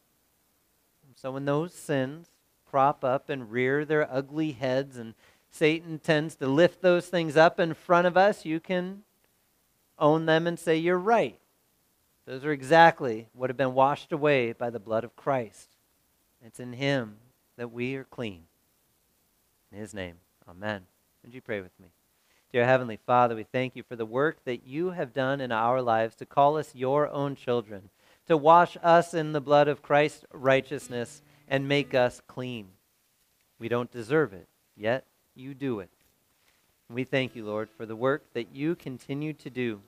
So 1.14 1.32
when 1.32 1.46
those 1.46 1.72
sins 1.72 2.28
crop 2.68 3.02
up 3.02 3.30
and 3.30 3.50
rear 3.50 3.84
their 3.84 4.12
ugly 4.12 4.52
heads 4.52 4.98
and 4.98 5.14
Satan 5.50 5.98
tends 5.98 6.34
to 6.36 6.46
lift 6.46 6.82
those 6.82 7.06
things 7.06 7.36
up 7.36 7.58
in 7.58 7.72
front 7.72 8.06
of 8.06 8.16
us, 8.16 8.44
you 8.44 8.60
can 8.60 9.02
own 9.98 10.26
them 10.26 10.46
and 10.46 10.58
say, 10.58 10.76
You're 10.76 10.98
right. 10.98 11.38
Those 12.26 12.44
are 12.44 12.52
exactly 12.52 13.28
what 13.32 13.48
have 13.48 13.56
been 13.56 13.72
washed 13.72 14.12
away 14.12 14.52
by 14.52 14.68
the 14.68 14.78
blood 14.78 15.02
of 15.02 15.16
Christ. 15.16 15.70
It's 16.44 16.60
in 16.60 16.74
Him 16.74 17.16
that 17.56 17.72
we 17.72 17.96
are 17.96 18.04
clean. 18.04 18.42
In 19.72 19.78
His 19.78 19.94
name, 19.94 20.16
Amen. 20.48 20.82
Would 21.24 21.34
you 21.34 21.40
pray 21.40 21.60
with 21.60 21.78
me? 21.80 21.88
Dear 22.52 22.64
Heavenly 22.64 22.98
Father, 23.04 23.34
we 23.34 23.44
thank 23.44 23.76
you 23.76 23.82
for 23.82 23.96
the 23.96 24.06
work 24.06 24.44
that 24.44 24.66
you 24.66 24.90
have 24.90 25.12
done 25.12 25.40
in 25.40 25.52
our 25.52 25.82
lives 25.82 26.14
to 26.16 26.26
call 26.26 26.56
us 26.56 26.74
your 26.74 27.10
own 27.10 27.34
children, 27.34 27.90
to 28.28 28.36
wash 28.36 28.76
us 28.82 29.14
in 29.14 29.32
the 29.32 29.40
blood 29.40 29.68
of 29.68 29.82
Christ's 29.82 30.24
righteousness 30.32 31.22
and 31.48 31.66
make 31.66 31.94
us 31.94 32.20
clean. 32.28 32.68
We 33.58 33.68
don't 33.68 33.90
deserve 33.90 34.32
it, 34.32 34.46
yet 34.76 35.04
you 35.34 35.54
do 35.54 35.80
it. 35.80 35.90
we 36.90 37.04
thank 37.04 37.34
you, 37.34 37.44
Lord, 37.44 37.68
for 37.70 37.86
the 37.86 37.96
work 37.96 38.32
that 38.34 38.54
you 38.54 38.74
continue 38.74 39.32
to 39.34 39.50
do 39.50 39.80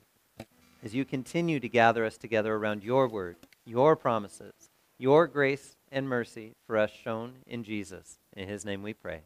as 0.82 0.94
you 0.94 1.04
continue 1.04 1.60
to 1.60 1.68
gather 1.68 2.04
us 2.04 2.16
together 2.16 2.54
around 2.54 2.82
your 2.82 3.08
word, 3.08 3.36
your 3.64 3.94
promises, 3.96 4.52
your 4.98 5.26
grace 5.26 5.76
and 5.92 6.08
mercy 6.08 6.52
for 6.66 6.76
us 6.76 6.90
shown 6.90 7.34
in 7.46 7.62
Jesus. 7.62 8.18
In 8.34 8.48
his 8.48 8.64
name 8.64 8.82
we 8.82 8.94
pray. 8.94 9.20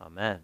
Amen. 0.00 0.40